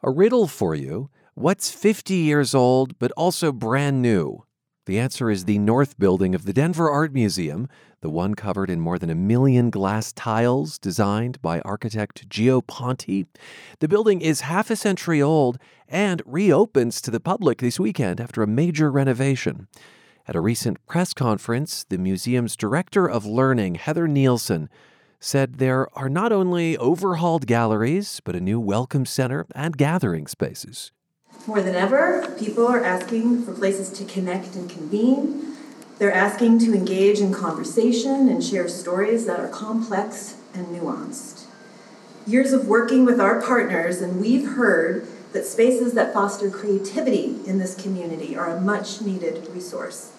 [0.00, 1.10] A riddle for you.
[1.34, 4.44] What's 50 years old but also brand new?
[4.86, 7.68] The answer is the North Building of the Denver Art Museum,
[8.00, 13.26] the one covered in more than a million glass tiles designed by architect Gio Ponti.
[13.80, 15.58] The building is half a century old
[15.88, 19.66] and reopens to the public this weekend after a major renovation.
[20.28, 24.70] At a recent press conference, the museum's director of learning, Heather Nielsen,
[25.20, 30.92] said there are not only overhauled galleries, but a new welcome center and gathering spaces.
[31.46, 35.56] More than ever, people are asking for places to connect and convene.
[35.98, 41.46] They're asking to engage in conversation and share stories that are complex and nuanced.
[42.26, 47.58] Years of working with our partners, and we've heard that spaces that foster creativity in
[47.58, 50.12] this community are a much needed resource.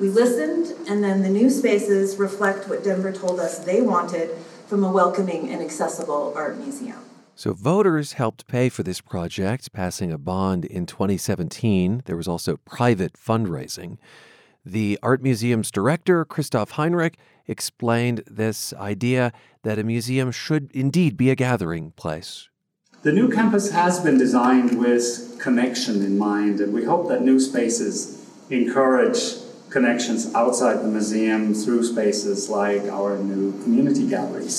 [0.00, 4.30] We listened, and then the new spaces reflect what Denver told us they wanted
[4.66, 6.98] from a welcoming and accessible art museum.
[7.36, 12.02] So, voters helped pay for this project, passing a bond in 2017.
[12.06, 13.98] There was also private fundraising.
[14.64, 21.30] The Art Museum's director, Christoph Heinrich, explained this idea that a museum should indeed be
[21.30, 22.48] a gathering place.
[23.02, 27.38] The new campus has been designed with connection in mind, and we hope that new
[27.38, 29.43] spaces encourage
[29.74, 34.56] connections outside the museum through spaces like our new community galleries,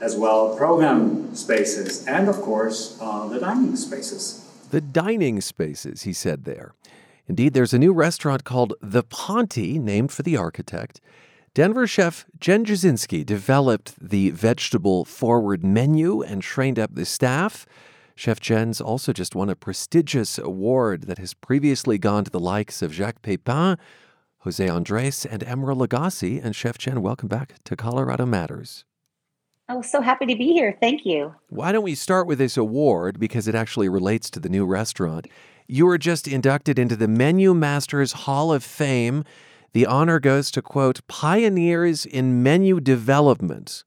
[0.00, 4.48] as well program spaces, and of course, uh, the dining spaces.
[4.70, 6.72] The dining spaces, he said there.
[7.28, 11.02] Indeed, there's a new restaurant called The Ponti, named for the architect.
[11.52, 17.66] Denver chef Jen Jasinski developed the vegetable forward menu and trained up the staff.
[18.14, 22.82] Chef Jen's also just won a prestigious award that has previously gone to the likes
[22.82, 23.76] of Jacques Pepin,
[24.38, 26.42] Jose Andres, and Emeril Lagasse.
[26.42, 28.84] And Chef Jen, welcome back to Colorado Matters.
[29.68, 30.76] Oh, so happy to be here.
[30.80, 31.34] Thank you.
[31.48, 35.28] Why don't we start with this award because it actually relates to the new restaurant?
[35.66, 39.24] You were just inducted into the Menu Masters Hall of Fame.
[39.72, 43.84] The honor goes to, quote, pioneers in menu development.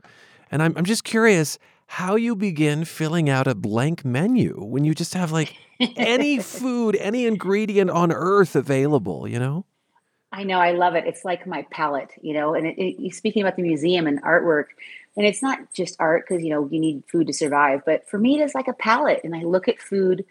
[0.49, 4.93] And I'm, I'm just curious how you begin filling out a blank menu when you
[4.93, 5.55] just have like
[5.95, 9.65] any food, any ingredient on earth available, you know?
[10.31, 11.05] I know, I love it.
[11.05, 12.53] It's like my palate, you know.
[12.53, 14.65] And it, it, speaking about the museum and artwork,
[15.15, 18.17] and it's not just art because you know you need food to survive, but for
[18.17, 20.25] me, it is like a palate, and I look at food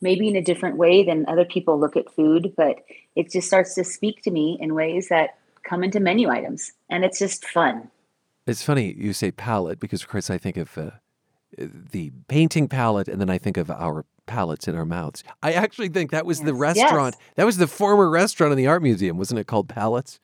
[0.00, 2.84] maybe in a different way than other people look at food, but
[3.16, 7.04] it just starts to speak to me in ways that come into menu items, and
[7.04, 7.90] it's just fun.
[8.48, 10.90] It's funny you say palette because, of course, I think of uh,
[11.56, 15.24] the painting palette, and then I think of our palates in our mouths.
[15.42, 16.46] I actually think that was yes.
[16.46, 17.16] the restaurant.
[17.18, 17.32] Yes.
[17.36, 20.20] That was the former restaurant in the art museum, wasn't it called Palettes?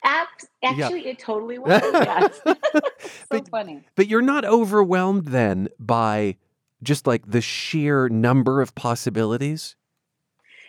[0.62, 1.10] actually, yeah.
[1.10, 1.82] it totally was.
[1.82, 2.40] Yes.
[2.44, 2.82] so
[3.28, 3.82] but, funny.
[3.94, 6.36] But you're not overwhelmed then by
[6.82, 9.76] just like the sheer number of possibilities.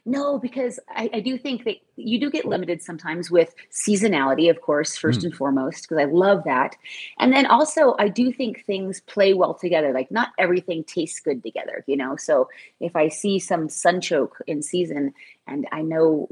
[0.08, 4.62] No, because I, I, do think that you do get limited sometimes with seasonality, of
[4.62, 5.26] course, first mm.
[5.26, 6.76] and foremost, because I love that.
[7.18, 9.94] And then also, I do think things play well together.
[9.94, 12.18] Like, not everything tastes good together, you know?
[12.18, 15.16] So if I see some sunchoke in season
[15.48, 16.30] and I know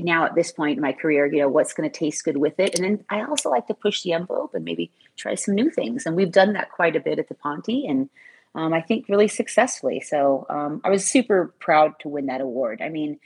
[0.00, 2.58] now at this point in my career, you know, what's going to taste good with
[2.58, 2.74] it.
[2.74, 6.06] And then I also like to push the envelope and maybe try some new things.
[6.06, 7.86] And we've done that quite a bit at the Ponti.
[7.86, 8.08] And
[8.54, 10.00] um, I think really successfully.
[10.00, 12.82] So um, I was super proud to win that award.
[12.82, 13.18] I mean,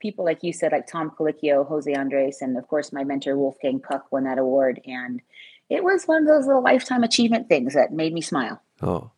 [0.00, 3.80] people like you said, like Tom Colicchio, Jose Andres, and of course my mentor Wolfgang
[3.80, 5.20] Puck won that award, and
[5.70, 8.60] it was one of those little lifetime achievement things that made me smile.
[8.82, 9.10] Oh.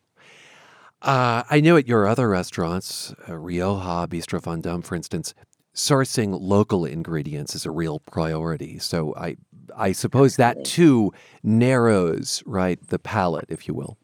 [1.03, 5.35] Uh, I know at your other restaurants, uh, Rioja, Bistro Vendome, for instance,
[5.75, 8.79] sourcing local ingredients is a real priority.
[8.79, 9.37] So I,
[9.77, 10.63] I suppose Absolutely.
[10.63, 13.99] that too narrows, right, the palate, if you will.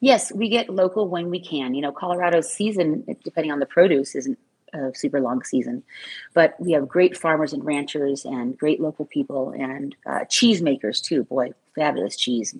[0.00, 1.74] Yes, we get local when we can.
[1.74, 4.38] You know, Colorado's season, depending on the produce, isn't
[4.72, 5.82] a super long season,
[6.34, 11.00] but we have great farmers and ranchers and great local people and uh, cheese makers
[11.00, 11.24] too.
[11.24, 12.54] Boy, fabulous cheese.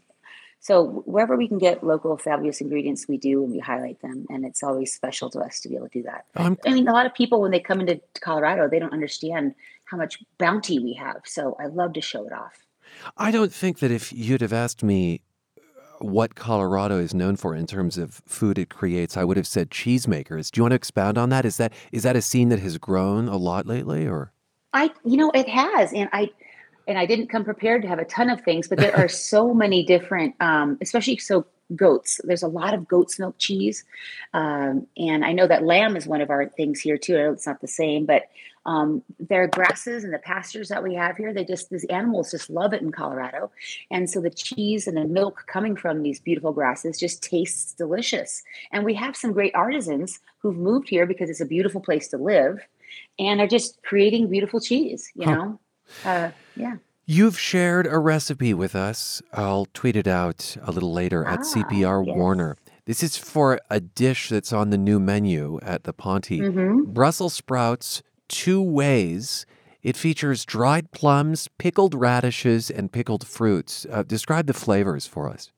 [0.61, 4.45] So wherever we can get local fabulous ingredients, we do and we highlight them, and
[4.45, 6.25] it's always special to us to be able to do that.
[6.35, 9.55] Um, I mean, a lot of people when they come into Colorado, they don't understand
[9.85, 11.21] how much bounty we have.
[11.25, 12.55] So I love to show it off.
[13.17, 15.21] I don't think that if you'd have asked me
[16.01, 19.71] what Colorado is known for in terms of food it creates, I would have said
[19.71, 20.51] cheesemakers.
[20.51, 21.45] Do you want to expound on that?
[21.45, 24.33] Is that is that a scene that has grown a lot lately, or?
[24.73, 26.31] I, you know, it has, and I,
[26.87, 29.55] and I didn't come prepared to have a ton of things, but there are so
[29.55, 32.21] many different, um, especially so goats.
[32.25, 33.85] There's a lot of goat's milk cheese,
[34.35, 37.17] um, and I know that lamb is one of our things here too.
[37.17, 38.25] I know it's not the same, but
[38.67, 42.51] um, their grasses and the pastures that we have here, they just these animals just
[42.51, 43.51] love it in Colorado,
[43.91, 48.43] and so the cheese and the milk coming from these beautiful grasses just tastes delicious.
[48.73, 52.19] And we have some great artisans who've moved here because it's a beautiful place to
[52.19, 52.59] live,
[53.19, 55.11] and are just creating beautiful cheese.
[55.15, 55.35] You huh.
[55.35, 55.61] know,
[56.05, 56.77] uh, yeah.
[57.09, 59.23] You've shared a recipe with us.
[59.33, 62.17] I'll tweet it out a little later at ah, CPR yes.
[62.17, 62.57] Warner.
[62.87, 66.41] This is for a dish that's on the new menu at the Ponti.
[66.41, 66.93] Mm-hmm.
[66.93, 69.47] Brussels sprouts, two ways.
[69.83, 73.87] It features dried plums, pickled radishes, and pickled fruits.
[73.91, 75.53] Uh, describe the flavors for us.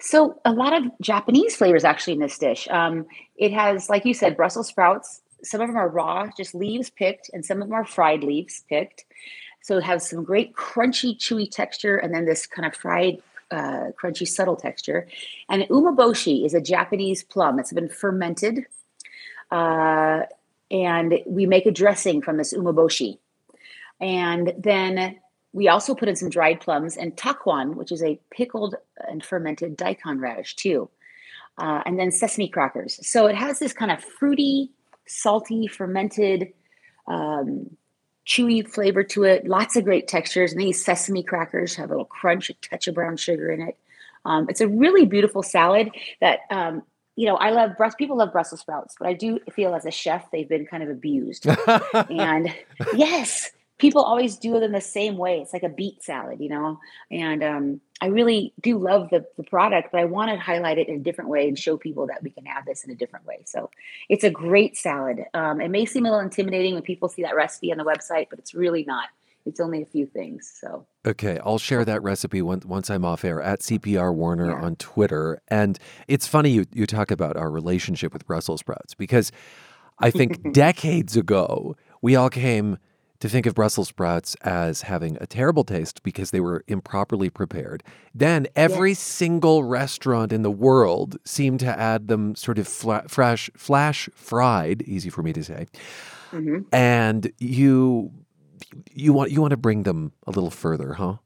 [0.00, 2.68] So, a lot of Japanese flavors actually in this dish.
[2.68, 5.22] Um, it has, like you said, Brussels sprouts.
[5.42, 8.64] Some of them are raw, just leaves picked, and some of them are fried leaves
[8.68, 9.04] picked.
[9.62, 13.20] So, it has some great crunchy, chewy texture, and then this kind of fried,
[13.50, 15.08] uh, crunchy, subtle texture.
[15.48, 17.58] And umeboshi is a Japanese plum.
[17.58, 18.66] It's been fermented.
[19.50, 20.24] Uh,
[20.70, 23.18] and we make a dressing from this umeboshi.
[24.00, 25.18] And then
[25.52, 28.76] we also put in some dried plums and takuan, which is a pickled
[29.08, 30.88] and fermented daikon radish too.
[31.56, 33.00] Uh, and then sesame crackers.
[33.06, 34.70] So it has this kind of fruity,
[35.06, 36.52] salty, fermented,
[37.08, 37.76] um,
[38.26, 39.48] chewy flavor to it.
[39.48, 40.52] Lots of great textures.
[40.52, 43.76] And these sesame crackers have a little crunch, a touch of brown sugar in it.
[44.24, 46.82] Um, it's a really beautiful salad that um,
[47.18, 47.98] you know, I love breast.
[47.98, 50.88] People love Brussels sprouts, but I do feel as a chef they've been kind of
[50.88, 51.48] abused.
[52.08, 52.54] and
[52.94, 55.40] yes, people always do them the same way.
[55.40, 56.78] It's like a beet salad, you know.
[57.10, 60.88] And um, I really do love the the product, but I want to highlight it
[60.88, 63.26] in a different way and show people that we can have this in a different
[63.26, 63.40] way.
[63.46, 63.68] So
[64.08, 65.24] it's a great salad.
[65.34, 68.28] Um, it may seem a little intimidating when people see that recipe on the website,
[68.30, 69.08] but it's really not.
[69.48, 70.52] It's only a few things.
[70.60, 74.60] So okay, I'll share that recipe once once I'm off air at CPR Warner yeah.
[74.60, 75.40] on Twitter.
[75.48, 79.32] And it's funny you you talk about our relationship with Brussels sprouts because
[79.98, 82.78] I think decades ago we all came
[83.20, 87.82] to think of Brussels sprouts as having a terrible taste because they were improperly prepared.
[88.14, 89.00] Then every yes.
[89.00, 94.82] single restaurant in the world seemed to add them sort of fla- flash, flash fried,
[94.82, 95.66] easy for me to say.
[96.30, 96.72] Mm-hmm.
[96.72, 98.12] And you
[98.92, 101.16] you want you want to bring them a little further, huh?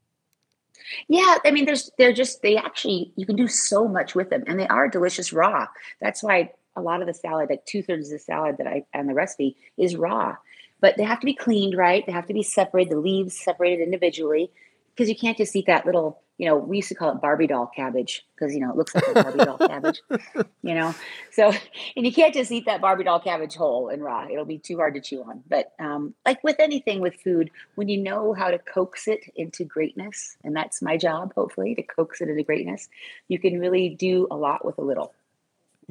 [1.07, 4.43] Yeah, I mean, there's they're just they actually you can do so much with them,
[4.47, 5.67] and they are delicious raw.
[6.01, 8.85] That's why a lot of the salad, like two thirds of the salad that I
[8.93, 10.35] and the recipe is raw.
[10.81, 12.05] But they have to be cleaned, right?
[12.05, 14.51] They have to be separated, the leaves separated individually,
[14.95, 17.47] because you can't just eat that little you know, we used to call it Barbie
[17.47, 20.01] doll cabbage because, you know, it looks like a Barbie doll cabbage,
[20.63, 20.95] you know?
[21.31, 21.53] So,
[21.95, 24.27] and you can't just eat that Barbie doll cabbage whole and raw.
[24.29, 25.43] It'll be too hard to chew on.
[25.47, 29.63] But um, like with anything with food, when you know how to coax it into
[29.63, 32.89] greatness, and that's my job, hopefully, to coax it into greatness,
[33.27, 35.13] you can really do a lot with a little.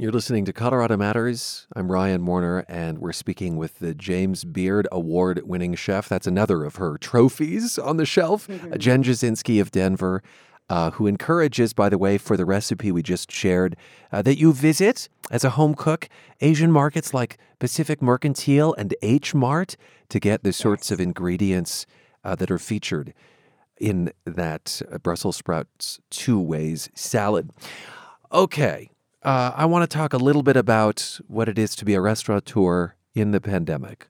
[0.03, 1.69] You're listening to Colorado Matters.
[1.77, 6.09] I'm Ryan Warner, and we're speaking with the James Beard Award winning chef.
[6.09, 8.49] That's another of her trophies on the shelf.
[8.49, 8.79] Mm-hmm.
[8.79, 10.21] Jen Jasinski of Denver,
[10.69, 13.77] uh, who encourages, by the way, for the recipe we just shared,
[14.11, 16.09] uh, that you visit as a home cook
[16.41, 19.77] Asian markets like Pacific Mercantile and H Mart
[20.09, 21.87] to get the sorts of ingredients
[22.25, 23.15] uh, that are featured
[23.79, 27.51] in that Brussels sprouts two ways salad.
[28.33, 28.89] Okay,
[29.25, 32.01] uh, I want to talk a little bit about what it is to be a
[32.01, 34.09] restaurateur in the pandemic.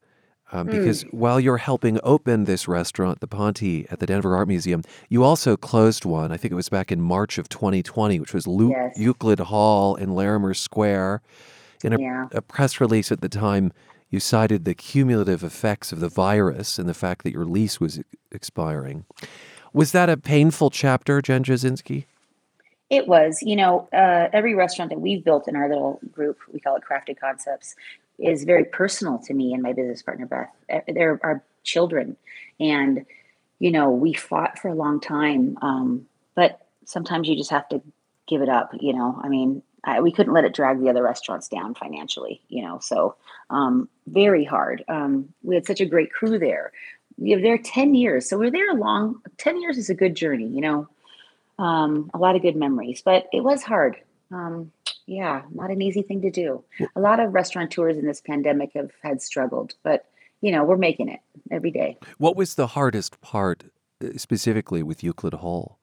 [0.54, 1.14] Um, because mm.
[1.14, 5.56] while you're helping open this restaurant, the Ponti at the Denver Art Museum, you also
[5.56, 6.30] closed one.
[6.30, 8.98] I think it was back in March of 2020, which was Lu- yes.
[8.98, 11.22] Euclid Hall in Larimer Square.
[11.82, 12.28] In a, yeah.
[12.32, 13.72] a press release at the time,
[14.10, 18.00] you cited the cumulative effects of the virus and the fact that your lease was
[18.30, 19.06] expiring.
[19.72, 22.04] Was that a painful chapter, Jen Jasinski?
[22.92, 26.60] It was, you know, uh, every restaurant that we've built in our little group, we
[26.60, 27.74] call it Crafted Concepts,
[28.18, 30.84] is very personal to me and my business partner, Beth.
[30.86, 32.18] They're our children.
[32.60, 33.06] And,
[33.58, 35.56] you know, we fought for a long time.
[35.62, 37.80] Um, but sometimes you just have to
[38.28, 39.18] give it up, you know.
[39.24, 42.78] I mean, I, we couldn't let it drag the other restaurants down financially, you know.
[42.82, 43.16] So,
[43.48, 44.84] um, very hard.
[44.88, 46.72] Um, we had such a great crew there.
[47.16, 48.28] We were there 10 years.
[48.28, 50.88] So we're there a long, 10 years is a good journey, you know
[51.58, 53.96] um, a lot of good memories, but it was hard.
[54.30, 54.72] Um,
[55.06, 56.64] yeah, not an easy thing to do.
[56.96, 60.06] A lot of restaurateurs in this pandemic have had struggled, but
[60.40, 61.96] you know, we're making it every day.
[62.18, 63.64] What was the hardest part
[64.04, 65.78] uh, specifically with Euclid Hall?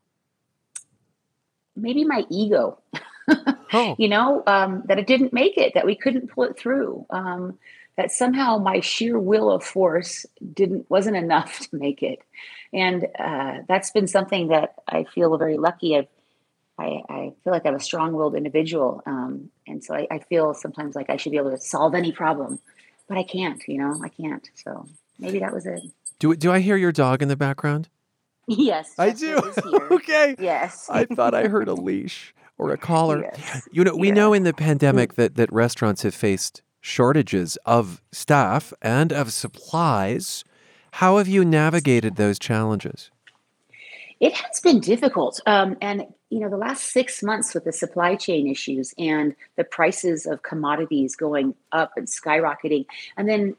[1.76, 2.80] Maybe my ego.
[3.74, 3.96] oh.
[3.98, 7.06] You know, um, that it didn't make it, that we couldn't pull it through.
[7.10, 7.58] Um,
[7.96, 12.20] that somehow my sheer will of force didn't wasn't enough to make it
[12.74, 16.08] and uh, that's been something that i feel very lucky I've,
[16.78, 20.96] i i feel like i'm a strong-willed individual um, and so I, I, feel sometimes
[20.96, 22.60] like i should be able to solve any problem
[23.08, 24.00] but i can't you know?
[24.04, 24.48] I can't.
[24.56, 25.82] So maybe that was it.
[26.20, 27.90] Do, do i hear your dog in the background?
[28.48, 29.38] Yes i do.
[29.92, 30.36] okay.
[30.40, 30.88] Yes.
[30.90, 33.22] I thought i heard a leash or a collar.
[33.22, 33.68] Yes.
[33.72, 34.14] you know we yeah.
[34.14, 40.44] know in the pandemic that that restaurants have faced shortages of staff and of supplies.
[40.94, 43.12] How have you navigated those challenges?
[44.20, 45.40] It has been difficult.
[45.46, 49.64] Um, and, you know, the last six months with the supply chain issues and the
[49.64, 52.86] prices of commodities going up and skyrocketing,
[53.16, 53.56] and then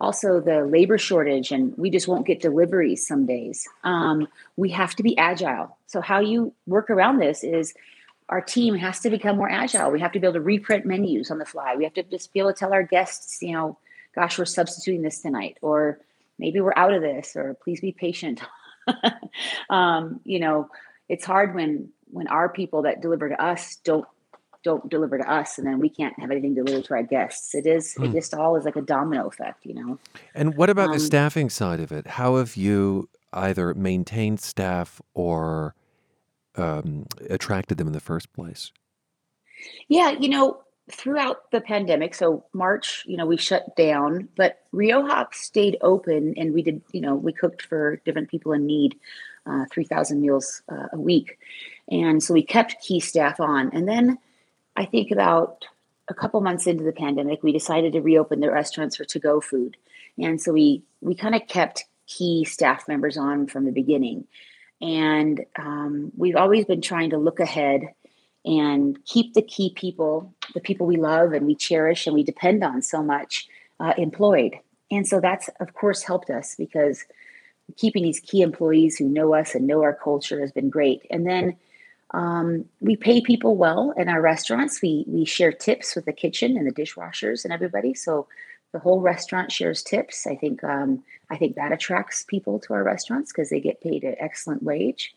[0.00, 3.66] also the labor shortage, and we just won't get deliveries some days.
[3.84, 5.78] Um, we have to be agile.
[5.86, 7.72] So, how you work around this is
[8.28, 9.90] our team has to become more agile.
[9.90, 11.76] We have to be able to reprint menus on the fly.
[11.76, 13.78] We have to just be able to tell our guests, you know,
[14.14, 15.98] gosh, we're substituting this tonight, or
[16.38, 18.40] maybe we're out of this, or please be patient.
[19.70, 20.68] um, you know,
[21.08, 24.06] it's hard when when our people that deliver to us don't
[24.62, 27.66] don't deliver to us and then we can't have anything delivered to our guests it
[27.66, 28.04] is mm.
[28.04, 28.14] it hmm.
[28.14, 29.98] just all is like a domino effect you know
[30.34, 35.02] and what about um, the staffing side of it how have you either maintained staff
[35.12, 35.74] or
[36.56, 38.72] um, attracted them in the first place
[39.88, 40.58] yeah you know
[40.90, 46.52] throughout the pandemic so march you know we shut down but Rioja stayed open and
[46.52, 48.96] we did you know we cooked for different people in need
[49.46, 51.38] uh, 3000 meals uh, a week.
[51.90, 53.70] And so we kept key staff on.
[53.72, 54.18] And then
[54.76, 55.64] I think about
[56.08, 59.76] a couple months into the pandemic, we decided to reopen the restaurants for to-go food,
[60.18, 64.26] and so we we kind of kept key staff members on from the beginning,
[64.82, 67.94] and um, we've always been trying to look ahead
[68.44, 72.62] and keep the key people, the people we love and we cherish and we depend
[72.62, 73.48] on so much,
[73.80, 74.58] uh, employed.
[74.90, 77.04] And so that's of course helped us because
[77.76, 81.06] keeping these key employees who know us and know our culture has been great.
[81.10, 81.56] And then
[82.10, 84.80] um, we pay people well in our restaurants.
[84.80, 87.94] We we share tips with the kitchen and the dishwashers and everybody.
[87.94, 88.28] So
[88.72, 90.26] the whole restaurant shares tips.
[90.26, 94.04] I think um, I think that attracts people to our restaurants because they get paid
[94.04, 95.14] an excellent wage.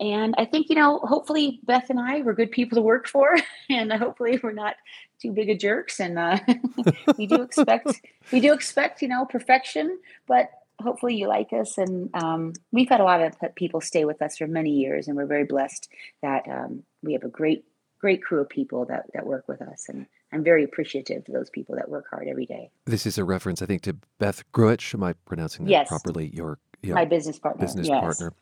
[0.00, 3.36] And I think you know, hopefully Beth and I were good people to work for,
[3.70, 4.74] and hopefully we're not
[5.20, 6.00] too big of jerks.
[6.00, 6.38] And uh,
[7.18, 8.00] we do expect
[8.32, 11.78] we do expect you know perfection, but hopefully you like us.
[11.78, 15.16] And um, we've had a lot of people stay with us for many years, and
[15.16, 15.88] we're very blessed
[16.22, 17.64] that um, we have a great,
[18.00, 19.86] great crew of people that, that work with us.
[19.88, 22.70] And I'm very appreciative to those people that work hard every day.
[22.86, 24.94] This is a reference, I think, to Beth Gruitch.
[24.94, 25.88] Am I pronouncing that yes.
[25.88, 26.30] properly?
[26.32, 27.66] Your, your my business partner.
[27.66, 28.00] Business yes.
[28.00, 28.32] partner.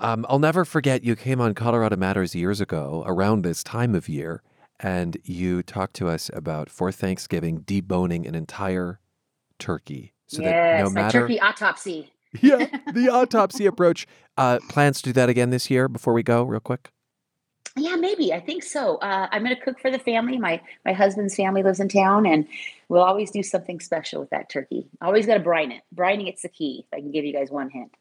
[0.00, 4.08] Um, I'll never forget you came on Colorado Matters years ago, around this time of
[4.08, 4.42] year,
[4.78, 9.00] and you talked to us about for Thanksgiving deboning an entire
[9.58, 12.12] turkey so yes, that no matter turkey autopsy.
[12.40, 14.06] yeah, the autopsy approach.
[14.36, 16.90] Uh, plans to do that again this year before we go, real quick.
[17.76, 18.32] Yeah, maybe.
[18.32, 18.96] I think so.
[18.96, 20.38] Uh, I'm going to cook for the family.
[20.38, 22.46] My my husband's family lives in town, and
[22.88, 24.88] we'll always do something special with that turkey.
[25.00, 25.82] Always got to brine it.
[25.94, 26.84] Brining it's the key.
[26.86, 27.96] If I can give you guys one hint.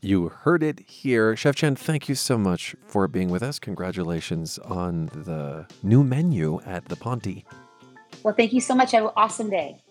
[0.00, 1.36] You heard it here.
[1.36, 3.58] Chef Jen, thank you so much for being with us.
[3.58, 7.44] Congratulations on the new menu at the Ponti.
[8.22, 8.92] Well, thank you so much.
[8.92, 9.82] Have an awesome day.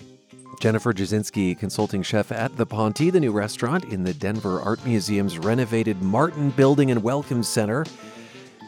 [0.59, 5.38] Jennifer Jasinski, consulting chef at the Ponti, the new restaurant in the Denver Art Museum's
[5.38, 7.86] renovated Martin Building and Welcome Center.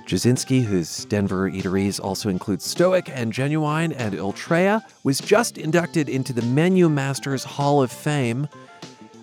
[0.05, 6.33] Jasinski, whose Denver eateries also include Stoic and Genuine and Ultreia, was just inducted into
[6.33, 8.47] the Menu Masters Hall of Fame.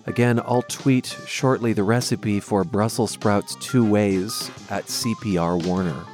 [0.07, 6.05] Again, I'll tweet shortly the recipe for Brussels sprouts two ways at CPR Warner.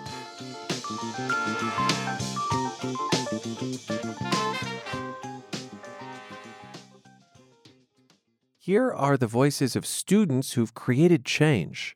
[8.58, 11.96] Here are the voices of students who've created change.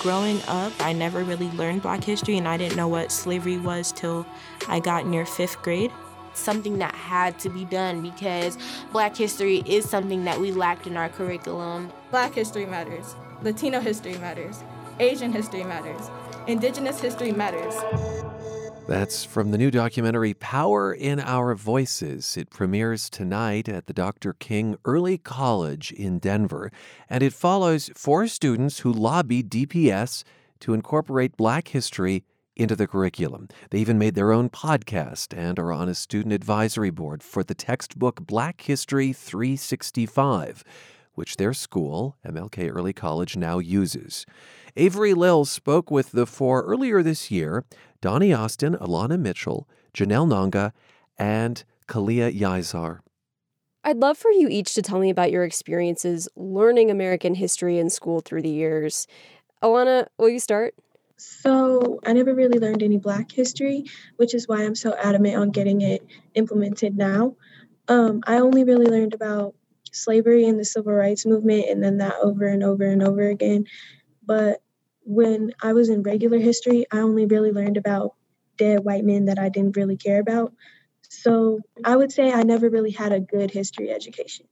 [0.00, 3.92] Growing up, I never really learned Black history, and I didn't know what slavery was
[3.92, 4.26] till
[4.68, 5.90] I got near fifth grade.
[6.38, 8.56] Something that had to be done because
[8.92, 11.92] Black history is something that we lacked in our curriculum.
[12.10, 14.62] Black history matters, Latino history matters,
[15.00, 16.10] Asian history matters,
[16.46, 17.74] Indigenous history matters.
[18.88, 22.38] That's from the new documentary Power in Our Voices.
[22.38, 24.32] It premieres tonight at the Dr.
[24.32, 26.72] King Early College in Denver,
[27.10, 30.24] and it follows four students who lobby DPS
[30.60, 32.24] to incorporate Black history
[32.58, 33.48] into the curriculum.
[33.70, 37.54] They even made their own podcast and are on a student advisory board for the
[37.54, 40.64] textbook Black History 365,
[41.14, 44.26] which their school, MLK Early College, now uses.
[44.76, 47.64] Avery Lill spoke with the four earlier this year
[48.00, 50.72] Donnie Austin, Alana Mitchell, Janelle Nanga,
[51.16, 53.00] and Kalia Yizar.
[53.84, 57.88] I'd love for you each to tell me about your experiences learning American history in
[57.88, 59.06] school through the years.
[59.62, 60.74] Alana, will you start?
[61.18, 63.84] So, I never really learned any Black history,
[64.16, 67.34] which is why I'm so adamant on getting it implemented now.
[67.88, 69.54] Um, I only really learned about
[69.92, 73.66] slavery and the civil rights movement and then that over and over and over again.
[74.24, 74.62] But
[75.04, 78.14] when I was in regular history, I only really learned about
[78.56, 80.52] dead white men that I didn't really care about.
[81.08, 84.46] So I would say I never really had a good history education.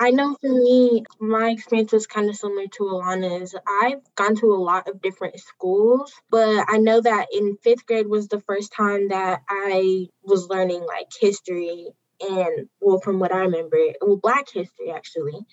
[0.00, 3.54] I know for me, my experience was kind of similar to Alana's.
[3.82, 8.06] I've gone to a lot of different schools, but I know that in fifth grade
[8.06, 11.88] was the first time that I was learning like history
[12.20, 15.46] and, well, from what I remember, well, Black history actually.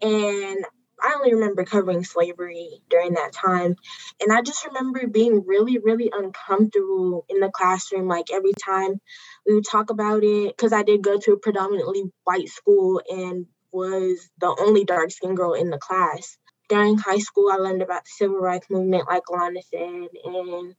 [0.00, 0.64] And
[1.02, 3.76] I only remember covering slavery during that time.
[4.20, 8.06] And I just remember being really, really uncomfortable in the classroom.
[8.06, 9.00] Like every time
[9.46, 13.46] we would talk about it, because I did go to a predominantly white school and
[13.72, 16.36] was the only dark skinned girl in the class.
[16.68, 20.74] During high school, I learned about the civil rights movement, like Lana said, and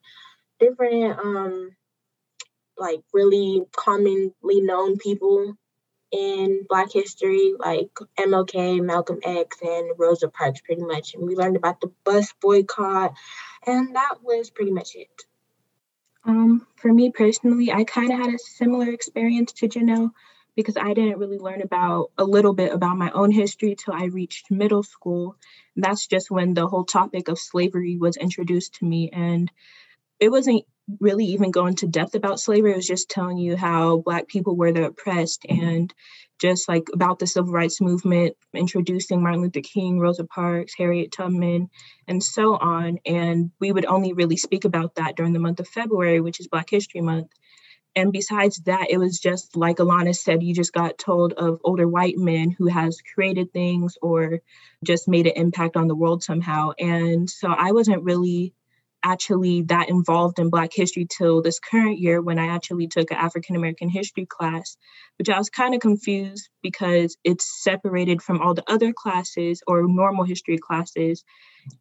[0.59, 1.71] different um
[2.77, 5.55] like really commonly known people
[6.11, 7.89] in Black history, like
[8.19, 11.15] MLK, Malcolm X, and Rosa Parks, pretty much.
[11.15, 13.13] And we learned about the bus boycott,
[13.65, 15.23] and that was pretty much it.
[16.25, 20.11] Um, for me personally, I kind of had a similar experience to Janelle
[20.55, 24.05] because I didn't really learn about a little bit about my own history till I
[24.05, 25.35] reached middle school.
[25.75, 29.09] And that's just when the whole topic of slavery was introduced to me.
[29.11, 29.51] And
[30.19, 30.65] it wasn't
[30.99, 32.73] really even going to depth about slavery.
[32.73, 35.93] It was just telling you how Black people were the oppressed and
[36.39, 41.69] just like about the civil rights movement, introducing Martin Luther King, Rosa Parks, Harriet Tubman,
[42.07, 42.99] and so on.
[43.05, 46.47] And we would only really speak about that during the month of February, which is
[46.47, 47.31] Black History Month.
[47.95, 51.87] And besides that, it was just like Alana said, you just got told of older
[51.87, 54.39] white men who has created things or
[54.83, 56.71] just made an impact on the world somehow.
[56.79, 58.53] And so I wasn't really
[59.03, 63.17] actually that involved in Black history till this current year when I actually took an
[63.17, 64.77] African American history class,
[65.19, 69.85] which I was kind of confused because it's separated from all the other classes or
[69.85, 71.23] normal history classes.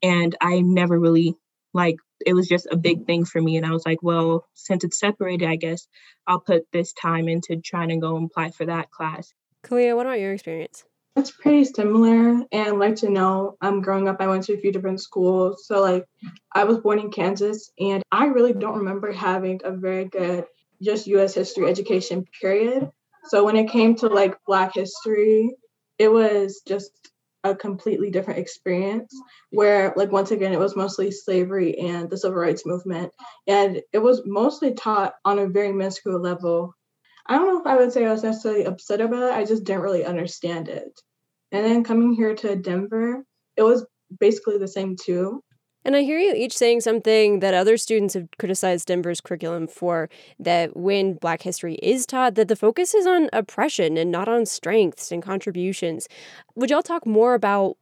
[0.03, 1.37] And I never really
[1.73, 1.97] like
[2.27, 3.57] it was just a big thing for me.
[3.57, 5.87] And I was like, well, since it's separated, I guess
[6.27, 9.33] I'll put this time into trying to go and apply for that class.
[9.65, 10.85] Kalia, what about your experience?
[11.15, 12.45] It's pretty similar.
[12.51, 15.67] And like to know, I'm growing up, I went to a few different schools.
[15.67, 16.07] So, like,
[16.55, 20.47] I was born in Kansas, and I really don't remember having a very good
[20.81, 22.91] just US history education, period.
[23.25, 25.55] So, when it came to like Black history,
[25.99, 27.12] it was just
[27.45, 29.13] a completely different experience
[29.51, 33.13] where like once again it was mostly slavery and the civil rights movement
[33.47, 36.75] and it was mostly taught on a very minuscule level
[37.27, 39.35] I don't know if I would say I was necessarily upset about it.
[39.35, 41.01] I just didn't really understand it.
[41.53, 43.25] And then coming here to Denver,
[43.57, 43.87] it was
[44.19, 45.43] basically the same too.
[45.85, 50.09] And I hear you each saying something that other students have criticized Denver's curriculum for
[50.39, 54.47] that when Black history is taught, that the focus is on oppression and not on
[54.47, 56.09] strengths and contributions.
[56.55, 57.77] Would y'all talk more about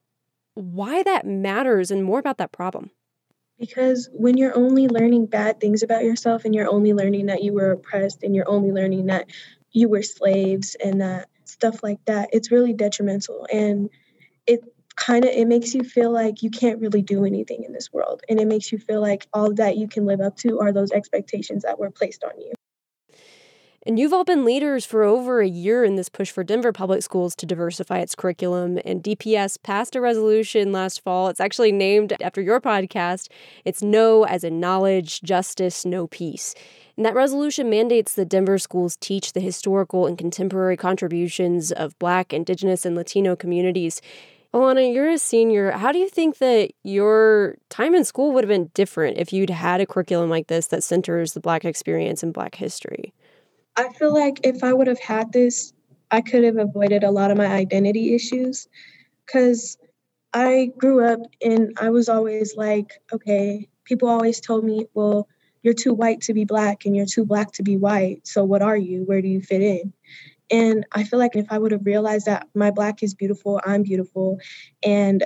[0.55, 2.91] why that matters and more about that problem?
[3.59, 7.53] Because when you're only learning bad things about yourself and you're only learning that you
[7.53, 9.27] were oppressed and you're only learning that
[9.73, 13.47] you were slaves and that stuff like that, it's really detrimental.
[13.53, 13.91] And
[14.97, 18.23] kind of it makes you feel like you can't really do anything in this world.
[18.29, 20.93] And it makes you feel like all that you can live up to are those
[20.93, 22.53] expectations that were placed on you.
[23.87, 27.03] And you've all been leaders for over a year in this push for Denver Public
[27.03, 28.79] Schools to diversify its curriculum.
[28.85, 31.29] And DPS passed a resolution last fall.
[31.29, 33.29] It's actually named after your podcast.
[33.65, 36.55] It's Know as in knowledge, justice, know peace.
[36.99, 42.35] And that resolution mandates that Denver schools teach the historical and contemporary contributions of Black,
[42.35, 44.03] Indigenous, and Latino communities.
[44.53, 45.71] Alana, you're a senior.
[45.71, 49.51] How do you think that your time in school would have been different if you'd
[49.51, 53.15] had a curriculum like this that centers the Black experience and Black history?
[53.77, 55.73] I feel like if I would have had this,
[56.11, 58.67] I could have avoided a lot of my identity issues
[59.25, 59.79] because
[60.33, 65.29] I grew up and I was always like, okay, people always told me, well,
[65.63, 68.27] you're too white to be black and you're too black to be white.
[68.27, 69.05] So what are you?
[69.05, 69.93] Where do you fit in?
[70.51, 73.83] And I feel like if I would have realized that my black is beautiful, I'm
[73.83, 74.39] beautiful,
[74.83, 75.25] and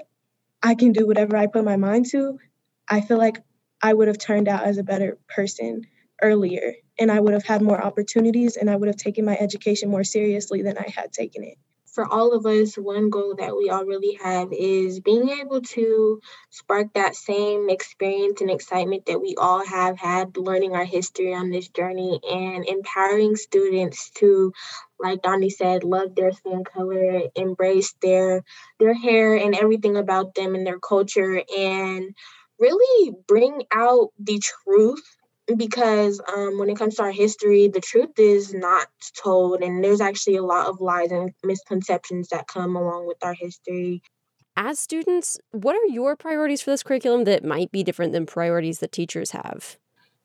[0.63, 2.39] I can do whatever I put my mind to,
[2.89, 3.43] I feel like
[3.83, 5.83] I would have turned out as a better person
[6.23, 9.91] earlier and I would have had more opportunities and I would have taken my education
[9.91, 11.59] more seriously than I had taken it.
[11.95, 16.21] For all of us, one goal that we all really have is being able to
[16.51, 21.51] spark that same experience and excitement that we all have had learning our history on
[21.51, 24.53] this journey and empowering students to
[24.99, 28.43] like Donnie said, love their skin color, embrace their
[28.81, 32.15] their hair and everything about them and their culture and
[32.59, 35.14] really bring out the truth
[35.57, 38.87] because um, when it comes to our history, the truth is not
[39.23, 43.35] told, and there's actually a lot of lies and misconceptions that come along with our
[43.35, 44.03] history.
[44.57, 48.79] As students, what are your priorities for this curriculum that might be different than priorities
[48.79, 49.79] that teachers have?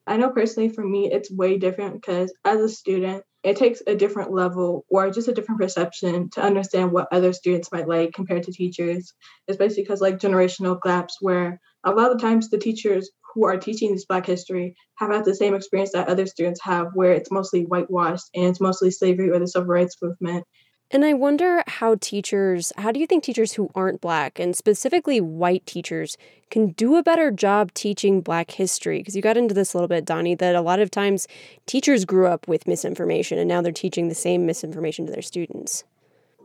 [0.05, 3.95] I know personally for me, it's way different because as a student, it takes a
[3.95, 8.43] different level or just a different perception to understand what other students might like compared
[8.43, 9.13] to teachers,
[9.47, 13.94] especially because like generational gaps where a lot of times the teachers who are teaching
[13.94, 17.64] this Black history have had the same experience that other students have, where it's mostly
[17.64, 20.46] whitewashed and it's mostly slavery or the civil rights movement.
[20.92, 25.22] And I wonder how teachers, how do you think teachers who aren't Black, and specifically
[25.22, 26.18] white teachers,
[26.50, 28.98] can do a better job teaching Black history?
[28.98, 31.28] Because you got into this a little bit, Donnie, that a lot of times
[31.68, 35.84] teachers grew up with misinformation and now they're teaching the same misinformation to their students.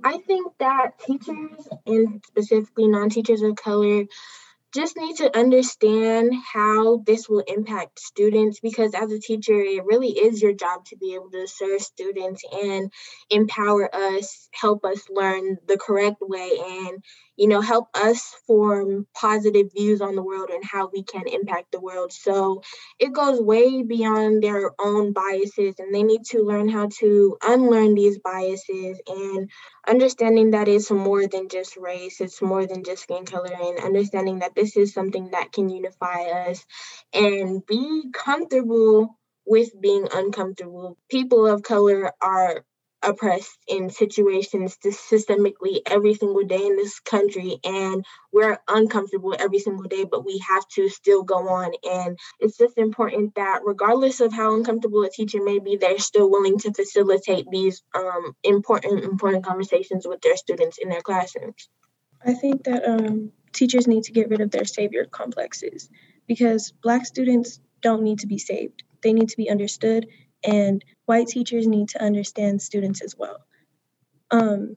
[0.05, 4.05] I think that teachers, and specifically non teachers of color,
[4.75, 10.11] just need to understand how this will impact students because as a teacher it really
[10.11, 12.93] is your job to be able to serve students and
[13.31, 17.03] empower us help us learn the correct way and
[17.37, 21.73] you know help us form positive views on the world and how we can impact
[21.73, 22.13] the world.
[22.13, 22.63] So
[22.99, 27.95] it goes way beyond their own biases and they need to learn how to unlearn
[27.95, 29.51] these biases and
[29.87, 34.39] understanding that it's more than just race it's more than just skin color and understanding
[34.41, 36.65] that this is something that can unify us
[37.13, 40.97] and be comfortable with being uncomfortable.
[41.11, 42.65] People of color are
[43.05, 49.85] oppressed in situations systemically every single day in this country and we're uncomfortable every single
[49.85, 51.73] day but we have to still go on.
[51.85, 56.31] And it's just important that regardless of how uncomfortable a teacher may be they're still
[56.31, 61.69] willing to facilitate these um, important important conversations with their students in their classrooms.
[62.25, 65.91] I think that um, teachers need to get rid of their savior complexes
[66.27, 68.83] because black students don't need to be saved.
[69.03, 70.09] They need to be understood
[70.47, 73.45] and white teachers need to understand students as well.
[74.31, 74.77] Um,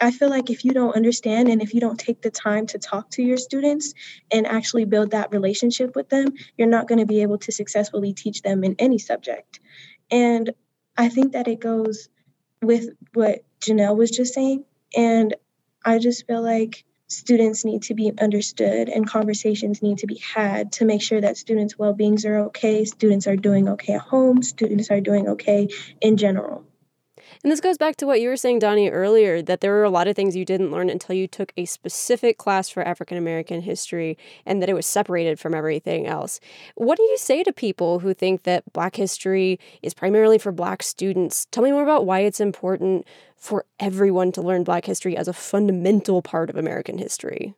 [0.00, 2.78] I feel like if you don't understand and if you don't take the time to
[2.78, 3.94] talk to your students
[4.32, 8.12] and actually build that relationship with them, you're not going to be able to successfully
[8.12, 9.60] teach them in any subject.
[10.10, 10.52] And
[10.96, 12.08] I think that it goes
[12.60, 14.64] with what Janelle was just saying.
[14.96, 15.36] And
[15.84, 20.72] I just feel like students need to be understood and conversations need to be had
[20.72, 24.90] to make sure that students' well-beings are okay, students are doing okay at home, students
[24.90, 25.68] are doing okay
[26.00, 26.64] in general.
[27.42, 29.90] And this goes back to what you were saying, Donnie, earlier that there were a
[29.90, 33.62] lot of things you didn't learn until you took a specific class for African American
[33.62, 34.16] history
[34.46, 36.40] and that it was separated from everything else.
[36.74, 40.82] What do you say to people who think that Black history is primarily for Black
[40.82, 41.46] students?
[41.50, 43.06] Tell me more about why it's important
[43.36, 47.54] for everyone to learn Black history as a fundamental part of American history.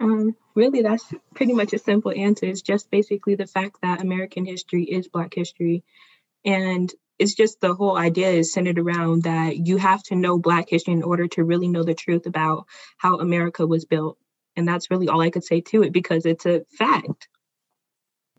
[0.00, 2.46] Um, really, that's pretty much a simple answer.
[2.46, 5.84] It's just basically the fact that American history is Black history.
[6.44, 10.68] And it's just the whole idea is centered around that you have to know Black
[10.68, 12.66] history in order to really know the truth about
[12.98, 14.18] how America was built.
[14.56, 17.28] And that's really all I could say to it because it's a fact.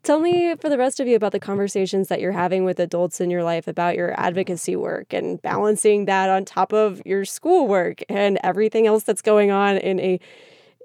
[0.02, 3.20] Tell me for the rest of you about the conversations that you're having with adults
[3.20, 8.02] in your life about your advocacy work and balancing that on top of your schoolwork
[8.08, 10.20] and everything else that's going on in a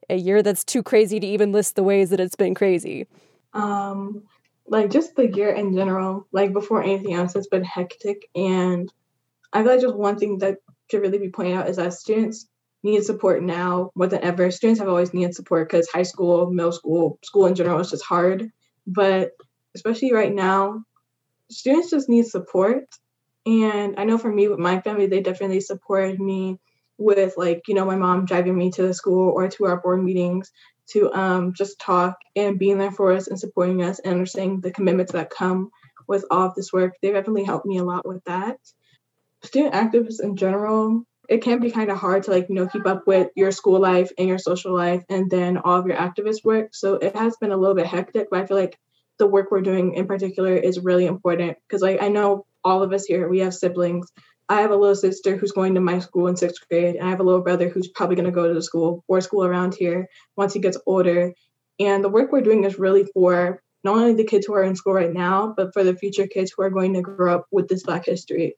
[0.09, 3.05] a year that's too crazy to even list the ways that it's been crazy.
[3.53, 4.23] Um
[4.67, 8.29] like just the year in general, like before anything else, it's been hectic.
[8.35, 8.91] And
[9.53, 10.57] I feel like just one thing that
[10.89, 12.47] should really be pointed out is that students
[12.83, 14.49] need support now more than ever.
[14.51, 18.05] Students have always needed support because high school, middle school, school in general is just
[18.05, 18.49] hard.
[18.87, 19.31] But
[19.75, 20.83] especially right now,
[21.49, 22.85] students just need support.
[23.45, 26.59] And I know for me with my family, they definitely supported me
[26.97, 30.03] with like, you know, my mom driving me to the school or to our board
[30.03, 30.51] meetings
[30.91, 34.71] to um, just talk and being there for us and supporting us and understanding the
[34.71, 35.71] commitments that come
[36.07, 36.95] with all of this work.
[37.01, 38.57] They definitely helped me a lot with that.
[39.43, 42.85] Student activists in general, it can be kind of hard to like, you know, keep
[42.85, 46.43] up with your school life and your social life and then all of your activist
[46.43, 46.75] work.
[46.75, 48.77] So it has been a little bit hectic, but I feel like
[49.17, 52.91] the work we're doing in particular is really important because like I know all of
[52.91, 54.11] us here, we have siblings
[54.51, 57.09] I have a little sister who's going to my school in sixth grade, and I
[57.09, 59.75] have a little brother who's probably going to go to the school or school around
[59.75, 61.33] here once he gets older.
[61.79, 64.75] And the work we're doing is really for not only the kids who are in
[64.75, 67.69] school right now, but for the future kids who are going to grow up with
[67.69, 68.57] this Black history.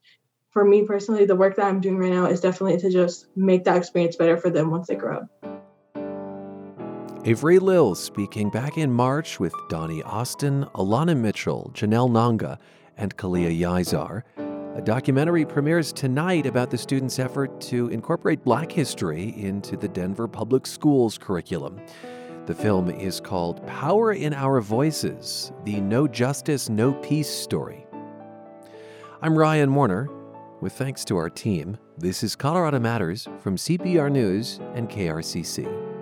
[0.50, 3.62] For me personally, the work that I'm doing right now is definitely to just make
[3.62, 5.28] that experience better for them once they grow up.
[7.24, 12.58] Avery Lill speaking back in March with Donnie Austin, Alana Mitchell, Janelle Nanga,
[12.96, 14.24] and Kalia Yizar.
[14.74, 20.26] A documentary premieres tonight about the students' effort to incorporate black history into the Denver
[20.26, 21.80] Public Schools curriculum.
[22.46, 27.86] The film is called Power in Our Voices The Know Justice, Know Peace Story.
[29.22, 30.08] I'm Ryan Warner.
[30.60, 35.93] With thanks to our team, this is Colorado Matters from CPR News and KRCC.